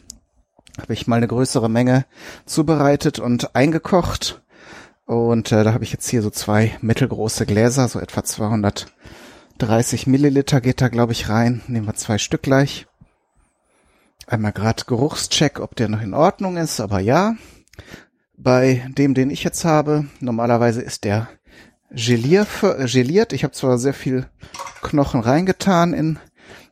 Habe 0.80 0.94
ich 0.94 1.06
mal 1.06 1.16
eine 1.16 1.28
größere 1.28 1.68
Menge 1.68 2.06
zubereitet 2.46 3.18
und 3.18 3.54
eingekocht. 3.54 4.42
Und 5.04 5.52
äh, 5.52 5.64
da 5.64 5.74
habe 5.74 5.84
ich 5.84 5.92
jetzt 5.92 6.08
hier 6.08 6.22
so 6.22 6.30
zwei 6.30 6.76
mittelgroße 6.80 7.44
Gläser, 7.46 7.88
so 7.88 7.98
etwa 7.98 8.24
230 8.24 10.06
Milliliter 10.06 10.60
geht 10.60 10.80
da, 10.80 10.88
glaube 10.88 11.12
ich, 11.12 11.28
rein. 11.28 11.62
Nehmen 11.66 11.86
wir 11.86 11.94
zwei 11.94 12.18
Stück 12.18 12.42
gleich. 12.42 12.86
Einmal 14.26 14.52
gerade 14.52 14.84
Geruchscheck, 14.84 15.60
ob 15.60 15.74
der 15.76 15.88
noch 15.88 16.00
in 16.00 16.14
Ordnung 16.14 16.56
ist, 16.56 16.80
aber 16.80 17.00
ja. 17.00 17.34
Bei 18.36 18.88
dem, 18.96 19.14
den 19.14 19.30
ich 19.30 19.44
jetzt 19.44 19.64
habe, 19.64 20.06
normalerweise 20.20 20.82
ist 20.82 21.04
der 21.04 21.28
gelier, 21.90 22.46
geliert. 22.86 23.32
Ich 23.32 23.44
habe 23.44 23.52
zwar 23.52 23.78
sehr 23.78 23.94
viel 23.94 24.26
Knochen 24.82 25.20
reingetan 25.20 25.92
in 25.92 26.18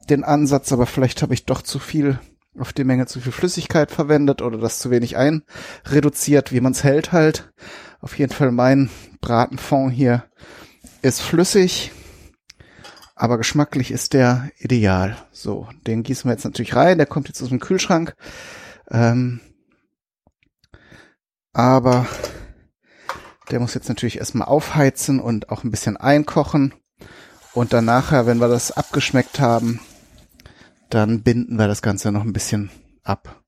den 0.09 0.25
Ansatz, 0.25 0.73
aber 0.73 0.87
vielleicht 0.87 1.23
habe 1.23 1.35
ich 1.35 1.45
doch 1.45 1.63
zu 1.63 1.79
viel 1.79 2.19
auf 2.59 2.73
die 2.73 2.85
Menge 2.85 3.07
zu 3.07 3.21
viel 3.21 3.33
Flüssigkeit 3.33 3.91
verwendet 3.91 4.43
oder 4.43 4.59
das 4.59 4.81
zu 4.81 4.91
wenig 4.91 5.17
einreduziert, 5.17 6.53
wie 6.53 6.61
man 6.61 6.73
es 6.73 6.83
hält 6.83 7.13
halt. 7.13 7.53
Auf 8.01 8.19
jeden 8.19 8.33
Fall 8.33 8.51
mein 8.51 8.91
Bratenfond 9.21 9.93
hier 9.93 10.25
ist 11.03 11.21
flüssig, 11.21 11.93
aber 13.15 13.39
geschmacklich 13.39 13.91
ist 13.91 14.15
der 14.15 14.51
ideal. 14.59 15.17
So, 15.31 15.69
den 15.87 16.03
gießen 16.03 16.29
wir 16.29 16.33
jetzt 16.33 16.45
natürlich 16.45 16.75
rein. 16.75 16.99
Der 16.99 17.07
kommt 17.07 17.29
jetzt 17.29 17.43
aus 17.43 17.51
dem 17.51 17.61
Kühlschrank. 17.61 18.17
Ähm, 18.91 19.41
aber 21.53 22.07
der 23.51 23.61
muss 23.61 23.75
jetzt 23.75 23.89
natürlich 23.89 24.19
erstmal 24.19 24.49
aufheizen 24.49 25.21
und 25.21 25.51
auch 25.51 25.65
ein 25.65 25.71
bisschen 25.71 25.97
einkochen. 25.97 26.75
Und 27.53 27.73
dann 27.73 27.85
nachher, 27.85 28.27
wenn 28.27 28.39
wir 28.39 28.49
das 28.49 28.71
abgeschmeckt 28.71 29.41
haben, 29.41 29.81
dann 30.89 31.23
binden 31.23 31.59
wir 31.59 31.67
das 31.67 31.83
Ganze 31.83 32.13
noch 32.13 32.23
ein 32.23 32.33
bisschen 32.33 32.71
ab. 33.03 33.43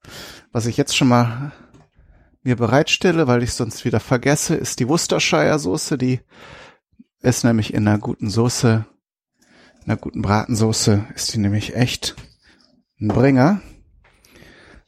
Was 0.50 0.66
ich 0.66 0.76
jetzt 0.76 0.96
schon 0.96 1.08
mal 1.08 1.52
mir 2.42 2.56
bereitstelle, 2.56 3.26
weil 3.26 3.42
ich 3.42 3.52
sonst 3.52 3.84
wieder 3.84 4.00
vergesse, 4.00 4.54
ist 4.54 4.80
die 4.80 4.88
Worcestershire 4.88 5.58
Soße. 5.58 5.98
Die 5.98 6.20
ist 7.20 7.44
nämlich 7.44 7.72
in 7.72 7.86
einer 7.86 7.98
guten 7.98 8.28
Soße, 8.28 8.84
in 9.84 9.90
einer 9.90 9.96
guten 9.96 10.22
Bratensoße 10.22 11.04
ist 11.14 11.32
die 11.34 11.38
nämlich 11.38 11.74
echt 11.76 12.16
ein 13.00 13.08
Bringer. 13.08 13.60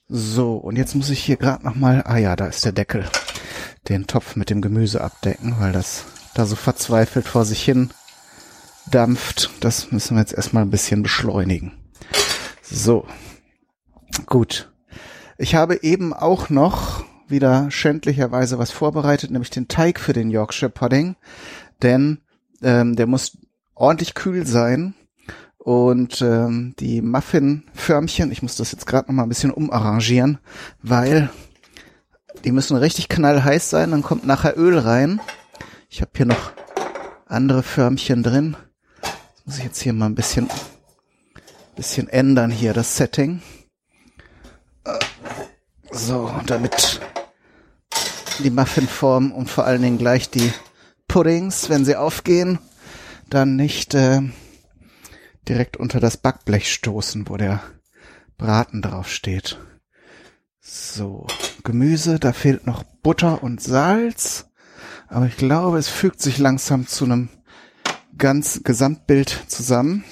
So, 0.08 0.56
und 0.56 0.76
jetzt 0.76 0.94
muss 0.94 1.08
ich 1.08 1.20
hier 1.20 1.36
gerade 1.36 1.64
noch 1.64 1.74
mal, 1.74 2.02
ah 2.04 2.18
ja, 2.18 2.36
da 2.36 2.46
ist 2.46 2.64
der 2.64 2.72
Deckel, 2.72 3.08
den 3.88 4.06
Topf 4.06 4.36
mit 4.36 4.50
dem 4.50 4.60
Gemüse 4.60 5.00
abdecken, 5.00 5.56
weil 5.58 5.72
das 5.72 6.04
da 6.34 6.44
so 6.44 6.56
verzweifelt 6.56 7.26
vor 7.26 7.44
sich 7.46 7.62
hin 7.62 7.90
dampft. 8.90 9.50
Das 9.60 9.92
müssen 9.92 10.16
wir 10.16 10.20
jetzt 10.20 10.34
erstmal 10.34 10.62
ein 10.62 10.70
bisschen 10.70 11.02
beschleunigen. 11.02 11.72
So, 12.62 13.06
gut. 14.26 14.70
Ich 15.38 15.54
habe 15.54 15.82
eben 15.82 16.12
auch 16.12 16.50
noch 16.50 17.04
wieder 17.26 17.70
schändlicherweise 17.70 18.58
was 18.58 18.70
vorbereitet, 18.70 19.30
nämlich 19.30 19.50
den 19.50 19.68
Teig 19.68 19.98
für 19.98 20.12
den 20.12 20.30
Yorkshire 20.30 20.70
Pudding, 20.70 21.16
denn 21.82 22.20
ähm, 22.62 22.94
der 22.94 23.06
muss 23.06 23.38
ordentlich 23.74 24.14
kühl 24.14 24.46
sein 24.46 24.94
und 25.64 26.20
ähm, 26.20 26.74
die 26.78 27.00
Muffin-Förmchen, 27.00 28.30
ich 28.30 28.42
muss 28.42 28.56
das 28.56 28.70
jetzt 28.72 28.86
gerade 28.86 29.08
noch 29.08 29.14
mal 29.14 29.22
ein 29.22 29.30
bisschen 29.30 29.50
umarrangieren, 29.50 30.38
weil 30.82 31.30
die 32.44 32.52
müssen 32.52 32.76
richtig 32.76 33.08
knallheiß 33.08 33.70
sein, 33.70 33.90
dann 33.90 34.02
kommt 34.02 34.26
nachher 34.26 34.58
Öl 34.58 34.78
rein. 34.78 35.22
Ich 35.88 36.02
habe 36.02 36.10
hier 36.14 36.26
noch 36.26 36.52
andere 37.24 37.62
Förmchen 37.62 38.22
drin. 38.22 38.58
Das 39.00 39.46
muss 39.46 39.58
ich 39.58 39.64
jetzt 39.64 39.80
hier 39.80 39.94
mal 39.94 40.04
ein 40.06 40.14
bisschen, 40.14 40.50
bisschen 41.76 42.08
ändern 42.10 42.50
hier, 42.50 42.74
das 42.74 42.98
Setting. 42.98 43.40
So, 45.90 46.30
damit 46.44 47.00
die 48.40 48.50
Muffinform 48.50 49.32
und 49.32 49.48
vor 49.48 49.64
allen 49.64 49.80
Dingen 49.80 49.96
gleich 49.96 50.28
die 50.28 50.52
Puddings, 51.08 51.70
wenn 51.70 51.86
sie 51.86 51.96
aufgehen, 51.96 52.58
dann 53.30 53.56
nicht 53.56 53.94
äh, 53.94 54.20
direkt 55.48 55.76
unter 55.76 56.00
das 56.00 56.16
Backblech 56.16 56.72
stoßen, 56.72 57.28
wo 57.28 57.36
der 57.36 57.62
Braten 58.36 58.82
drauf 58.82 59.08
steht. 59.08 59.58
So, 60.60 61.26
Gemüse, 61.62 62.18
da 62.18 62.32
fehlt 62.32 62.66
noch 62.66 62.82
Butter 62.82 63.42
und 63.42 63.60
Salz, 63.62 64.50
aber 65.08 65.26
ich 65.26 65.36
glaube, 65.36 65.78
es 65.78 65.88
fügt 65.88 66.20
sich 66.20 66.38
langsam 66.38 66.86
zu 66.86 67.04
einem 67.04 67.28
ganz 68.16 68.62
Gesamtbild 68.64 69.44
zusammen. 69.48 70.04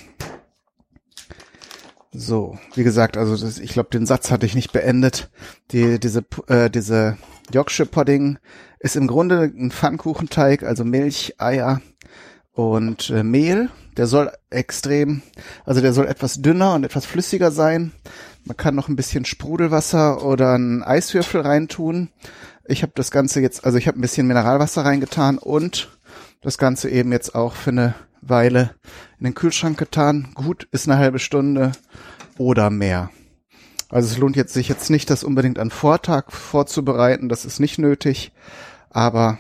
So, 2.13 2.59
wie 2.75 2.85
gesagt, 2.85 3.17
also 3.17 3.37
das, 3.37 3.59
ich 3.59 3.73
glaube, 3.73 3.89
den 3.91 4.05
Satz 4.05 4.31
hatte 4.31 4.45
ich 4.45 4.55
nicht 4.55 4.73
beendet. 4.73 5.31
Die, 5.71 5.99
diese, 5.99 6.25
äh, 6.49 6.69
diese 6.69 7.17
Yorkshire 7.51 7.89
Pudding 7.89 8.39
ist 8.79 8.97
im 8.97 9.07
Grunde 9.07 9.45
ein 9.45 9.71
Pfannkuchenteig, 9.71 10.63
also 10.63 10.85
Milch, 10.85 11.37
Eier 11.39 11.81
und 12.53 13.11
äh, 13.11 13.23
Mehl. 13.23 13.71
Der 13.97 14.07
soll 14.07 14.33
extrem, 14.49 15.21
also 15.67 15.83
der 15.83 15.93
soll 15.93 16.07
etwas 16.07 16.41
dünner 16.41 16.75
und 16.75 16.85
etwas 16.85 17.05
flüssiger 17.05 17.51
sein. 17.51 17.93
Man 18.45 18.57
kann 18.57 18.75
noch 18.75 18.89
ein 18.89 18.97
bisschen 18.97 19.25
Sprudelwasser 19.25 20.25
oder 20.25 20.55
einen 20.55 20.83
Eiswürfel 20.83 21.43
reintun. 21.43 22.09
Ich 22.65 22.83
habe 22.83 22.93
das 22.95 23.11
Ganze 23.11 23.41
jetzt, 23.41 23.65
also 23.65 23.77
ich 23.77 23.87
habe 23.89 23.99
ein 23.99 24.01
bisschen 24.01 24.27
Mineralwasser 24.27 24.85
reingetan 24.85 25.37
und 25.37 25.91
das 26.41 26.57
Ganze 26.57 26.89
eben 26.89 27.13
jetzt 27.13 27.35
auch 27.35 27.55
für 27.55 27.71
eine 27.71 27.95
Weile 28.23 28.75
in 29.19 29.25
den 29.25 29.35
Kühlschrank 29.35 29.77
getan. 29.77 30.29
Gut, 30.35 30.69
ist 30.71 30.89
eine 30.89 30.99
halbe 30.99 31.19
Stunde 31.19 31.73
oder 32.39 32.71
mehr. 32.71 33.11
Also 33.91 34.09
es 34.09 34.19
lohnt 34.19 34.37
jetzt 34.37 34.55
sich 34.55 34.69
jetzt 34.69 34.89
nicht, 34.89 35.11
das 35.11 35.23
unbedingt 35.23 35.59
an 35.59 35.71
Vortag 35.71 36.33
vorzubereiten, 36.33 37.29
das 37.29 37.45
ist 37.45 37.61
nicht 37.61 37.79
nötig, 37.79 38.33
aber 38.89 39.39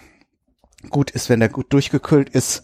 gut 0.90 1.10
ist, 1.10 1.30
wenn 1.30 1.40
der 1.40 1.48
gut 1.48 1.72
durchgekühlt 1.72 2.28
ist, 2.28 2.62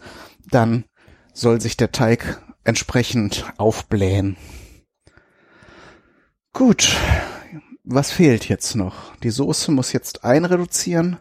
dann 0.51 0.85
soll 1.33 1.61
sich 1.61 1.77
der 1.77 1.93
Teig 1.93 2.41
entsprechend 2.65 3.45
aufblähen. 3.57 4.37
Gut, 6.53 6.97
was 7.85 8.11
fehlt 8.11 8.49
jetzt 8.49 8.75
noch? 8.75 9.17
Die 9.19 9.31
Soße 9.31 9.71
muss 9.71 9.93
jetzt 9.93 10.25
einreduzieren, 10.25 11.19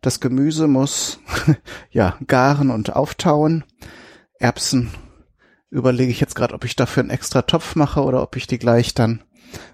das 0.00 0.20
Gemüse 0.20 0.68
muss 0.68 1.18
ja 1.90 2.18
garen 2.26 2.70
und 2.70 2.94
auftauen. 2.94 3.64
Erbsen 4.38 4.90
überlege 5.70 6.12
ich 6.12 6.20
jetzt 6.20 6.34
gerade, 6.34 6.54
ob 6.54 6.64
ich 6.64 6.76
dafür 6.76 7.02
einen 7.02 7.10
extra 7.10 7.42
Topf 7.42 7.74
mache 7.74 8.02
oder 8.02 8.22
ob 8.22 8.36
ich 8.36 8.46
die 8.46 8.58
gleich 8.58 8.94
dann, 8.94 9.24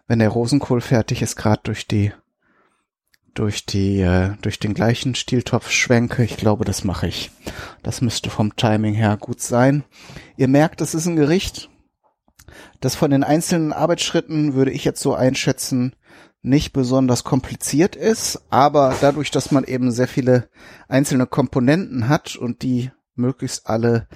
wenn 0.07 0.21
der 0.21 0.29
Rosenkohl 0.29 0.81
fertig 0.81 1.23
ist, 1.23 1.37
gerade 1.37 1.63
durch 1.65 1.87
die 1.87 2.13
durch 3.35 3.67
die 3.67 4.01
äh, 4.01 4.35
durch 4.43 4.59
den 4.59 4.75
gleichen 4.75 5.15
Stieltopf 5.15 5.71
schwenke. 5.71 6.25
Ich 6.25 6.37
glaube, 6.37 6.65
das 6.65 6.85
mache 6.85 7.07
ich. 7.07 7.31
Das 7.83 8.01
müsste 8.01 8.31
vom 8.31 8.57
Timing 8.57 8.95
her 8.95 9.17
gut 9.19 9.41
sein. 9.41 9.85
Ihr 10.37 10.49
merkt, 10.49 10.81
das 10.81 10.95
ist 10.95 11.07
ein 11.07 11.17
Gericht, 11.17 11.71
das 12.81 12.95
von 12.95 13.11
den 13.11 13.25
einzelnen 13.25 13.73
Arbeitsschritten 13.73 14.55
würde 14.55 14.71
ich 14.71 14.85
jetzt 14.85 15.01
so 15.01 15.15
einschätzen, 15.15 15.95
nicht 16.43 16.73
besonders 16.73 17.25
kompliziert 17.25 17.97
ist, 17.97 18.41
aber 18.49 18.97
dadurch, 19.01 19.31
dass 19.31 19.51
man 19.51 19.65
eben 19.65 19.93
sehr 19.93 20.09
viele 20.09 20.49
einzelne 20.89 21.27
Komponenten 21.27 22.09
hat 22.09 22.37
und 22.37 22.63
die 22.63 22.91
möglichst 23.15 23.67
alle 23.67 24.09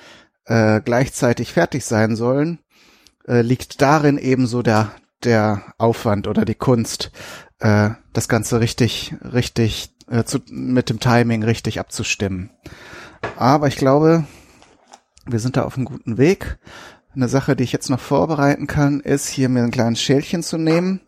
äh, 0.47 0.81
gleichzeitig 0.81 1.53
fertig 1.53 1.85
sein 1.85 2.17
sollen, 2.17 2.61
äh, 3.27 3.43
liegt 3.43 3.83
darin 3.83 4.17
eben 4.17 4.47
so 4.47 4.63
der, 4.63 4.93
der 5.23 5.75
Aufwand 5.77 6.27
oder 6.27 6.47
die 6.47 6.55
Kunst, 6.55 7.11
äh, 7.65 7.91
das 8.13 8.29
Ganze 8.29 8.61
richtig, 8.61 9.17
richtig 9.25 9.91
äh, 10.09 10.23
zu, 10.25 10.39
mit 10.49 10.91
dem 10.91 11.01
Timing 11.01 11.43
richtig 11.43 11.81
abzustimmen. 11.81 12.51
Aber 13.37 13.67
ich 13.67 13.77
glaube, 13.77 14.25
Wir 15.27 15.39
sind 15.39 15.57
da 15.57 15.63
auf 15.63 15.77
einem 15.77 15.87
guten 15.87 16.19
Weg. 16.19 16.59
Eine 17.15 17.29
Sache, 17.29 17.57
die 17.57 17.65
ich 17.65 17.73
jetzt 17.73 17.89
noch 17.89 18.01
vorbereiten 18.01 18.67
kann, 18.67 19.01
ist 19.01 19.29
hier 19.29 19.49
mir 19.49 19.63
ein 19.63 19.71
kleines 19.71 20.03
Schälchen 20.03 20.43
zu 20.43 20.59
nehmen 20.59 21.01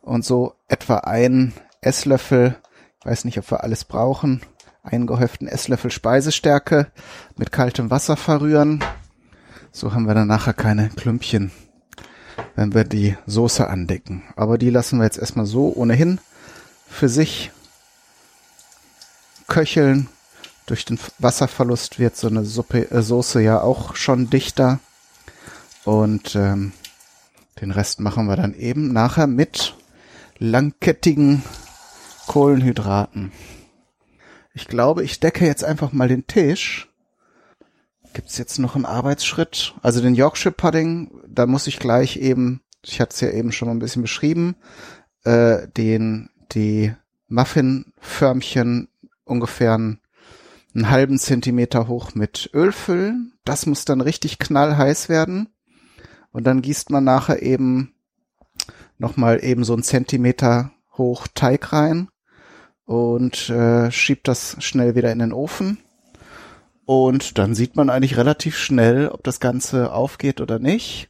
und 0.00 0.24
so 0.24 0.54
etwa 0.66 0.96
einen 0.98 1.52
Esslöffel, 1.80 2.56
ich 2.98 3.06
weiß 3.06 3.24
nicht, 3.24 3.38
ob 3.38 3.48
wir 3.50 3.62
alles 3.62 3.84
brauchen, 3.84 4.40
einen 4.82 5.06
gehäuften 5.06 5.46
Esslöffel 5.46 5.92
Speisestärke 5.92 6.88
mit 7.36 7.52
kaltem 7.52 7.90
Wasser 7.90 8.16
verrühren. 8.16 8.82
So 9.70 9.94
haben 9.94 10.06
wir 10.08 10.14
dann 10.14 10.26
nachher 10.26 10.54
keine 10.54 10.88
Klümpchen, 10.88 11.52
wenn 12.56 12.74
wir 12.74 12.84
die 12.84 13.16
Soße 13.26 13.68
andecken. 13.68 14.22
Aber 14.36 14.58
die 14.58 14.70
lassen 14.70 14.98
wir 14.98 15.04
jetzt 15.04 15.18
erstmal 15.18 15.46
so 15.46 15.72
ohnehin 15.74 16.20
für 16.88 17.08
sich 17.08 17.50
köcheln. 19.46 20.08
Durch 20.66 20.84
den 20.84 20.98
Wasserverlust 21.18 21.98
wird 21.98 22.16
so 22.16 22.28
eine 22.28 22.44
Suppe, 22.44 22.90
äh, 22.90 23.02
Soße 23.02 23.40
ja 23.42 23.60
auch 23.60 23.96
schon 23.96 24.30
dichter. 24.30 24.78
Und 25.84 26.36
ähm, 26.36 26.72
den 27.60 27.70
Rest 27.70 28.00
machen 28.00 28.26
wir 28.26 28.36
dann 28.36 28.54
eben 28.54 28.92
nachher 28.92 29.26
mit 29.26 29.74
langkettigen 30.38 31.42
Kohlenhydraten. 32.26 33.32
Ich 34.54 34.68
glaube, 34.68 35.02
ich 35.04 35.20
decke 35.20 35.46
jetzt 35.46 35.64
einfach 35.64 35.92
mal 35.92 36.08
den 36.08 36.26
Tisch. 36.26 36.89
Gibt's 38.12 38.38
jetzt 38.38 38.58
noch 38.58 38.74
einen 38.74 38.86
Arbeitsschritt? 38.86 39.74
Also 39.82 40.00
den 40.00 40.14
Yorkshire 40.14 40.52
Pudding, 40.52 41.10
da 41.28 41.46
muss 41.46 41.66
ich 41.66 41.78
gleich 41.78 42.16
eben, 42.16 42.60
ich 42.84 43.00
hatte 43.00 43.14
es 43.14 43.20
ja 43.20 43.30
eben 43.30 43.52
schon 43.52 43.68
mal 43.68 43.74
ein 43.74 43.80
bisschen 43.80 44.02
beschrieben, 44.02 44.56
äh, 45.24 45.68
den 45.68 46.30
die 46.52 46.92
Muffinförmchen 47.28 48.88
ungefähr 49.24 49.74
einen, 49.74 50.00
einen 50.74 50.90
halben 50.90 51.18
Zentimeter 51.18 51.86
hoch 51.86 52.14
mit 52.14 52.50
Öl 52.52 52.72
füllen. 52.72 53.34
Das 53.44 53.66
muss 53.66 53.84
dann 53.84 54.00
richtig 54.00 54.38
knallheiß 54.38 55.08
werden. 55.08 55.48
Und 56.32 56.44
dann 56.44 56.62
gießt 56.62 56.90
man 56.90 57.04
nachher 57.04 57.42
eben 57.42 57.94
nochmal 58.98 59.42
eben 59.44 59.64
so 59.64 59.72
einen 59.72 59.82
Zentimeter 59.82 60.72
hoch 60.96 61.26
Teig 61.34 61.72
rein 61.72 62.08
und 62.84 63.48
äh, 63.50 63.90
schiebt 63.90 64.28
das 64.28 64.56
schnell 64.58 64.94
wieder 64.94 65.12
in 65.12 65.20
den 65.20 65.32
Ofen. 65.32 65.78
Und 66.90 67.38
dann 67.38 67.54
sieht 67.54 67.76
man 67.76 67.88
eigentlich 67.88 68.16
relativ 68.16 68.58
schnell, 68.58 69.10
ob 69.10 69.22
das 69.22 69.38
Ganze 69.38 69.92
aufgeht 69.92 70.40
oder 70.40 70.58
nicht. 70.58 71.08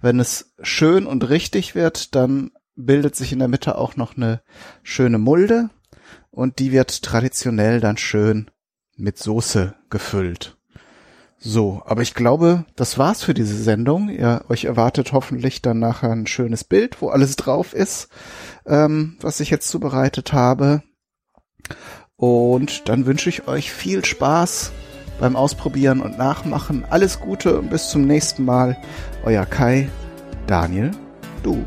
Wenn 0.00 0.20
es 0.20 0.54
schön 0.62 1.04
und 1.04 1.28
richtig 1.28 1.74
wird, 1.74 2.14
dann 2.14 2.52
bildet 2.76 3.16
sich 3.16 3.32
in 3.32 3.40
der 3.40 3.48
Mitte 3.48 3.76
auch 3.76 3.96
noch 3.96 4.16
eine 4.16 4.40
schöne 4.84 5.18
Mulde 5.18 5.68
und 6.30 6.60
die 6.60 6.70
wird 6.70 7.02
traditionell 7.02 7.80
dann 7.80 7.96
schön 7.96 8.52
mit 8.96 9.18
Soße 9.18 9.74
gefüllt. 9.90 10.58
So, 11.38 11.82
aber 11.84 12.02
ich 12.02 12.14
glaube, 12.14 12.64
das 12.76 12.96
war's 12.96 13.24
für 13.24 13.34
diese 13.34 13.60
Sendung. 13.60 14.08
Ihr 14.08 14.44
euch 14.48 14.66
erwartet 14.66 15.12
hoffentlich 15.12 15.60
dann 15.60 15.80
nachher 15.80 16.12
ein 16.12 16.28
schönes 16.28 16.62
Bild, 16.62 17.02
wo 17.02 17.08
alles 17.08 17.34
drauf 17.34 17.72
ist, 17.72 18.10
ähm, 18.64 19.16
was 19.20 19.40
ich 19.40 19.50
jetzt 19.50 19.66
zubereitet 19.70 20.32
habe. 20.32 20.84
Und 22.14 22.88
dann 22.88 23.06
wünsche 23.06 23.28
ich 23.28 23.48
euch 23.48 23.72
viel 23.72 24.04
Spaß 24.04 24.70
beim 25.18 25.36
Ausprobieren 25.36 26.00
und 26.00 26.18
Nachmachen. 26.18 26.84
Alles 26.90 27.20
Gute 27.20 27.58
und 27.58 27.70
bis 27.70 27.90
zum 27.90 28.06
nächsten 28.06 28.44
Mal. 28.44 28.76
Euer 29.24 29.46
Kai, 29.46 29.88
Daniel, 30.46 30.90
du. 31.42 31.64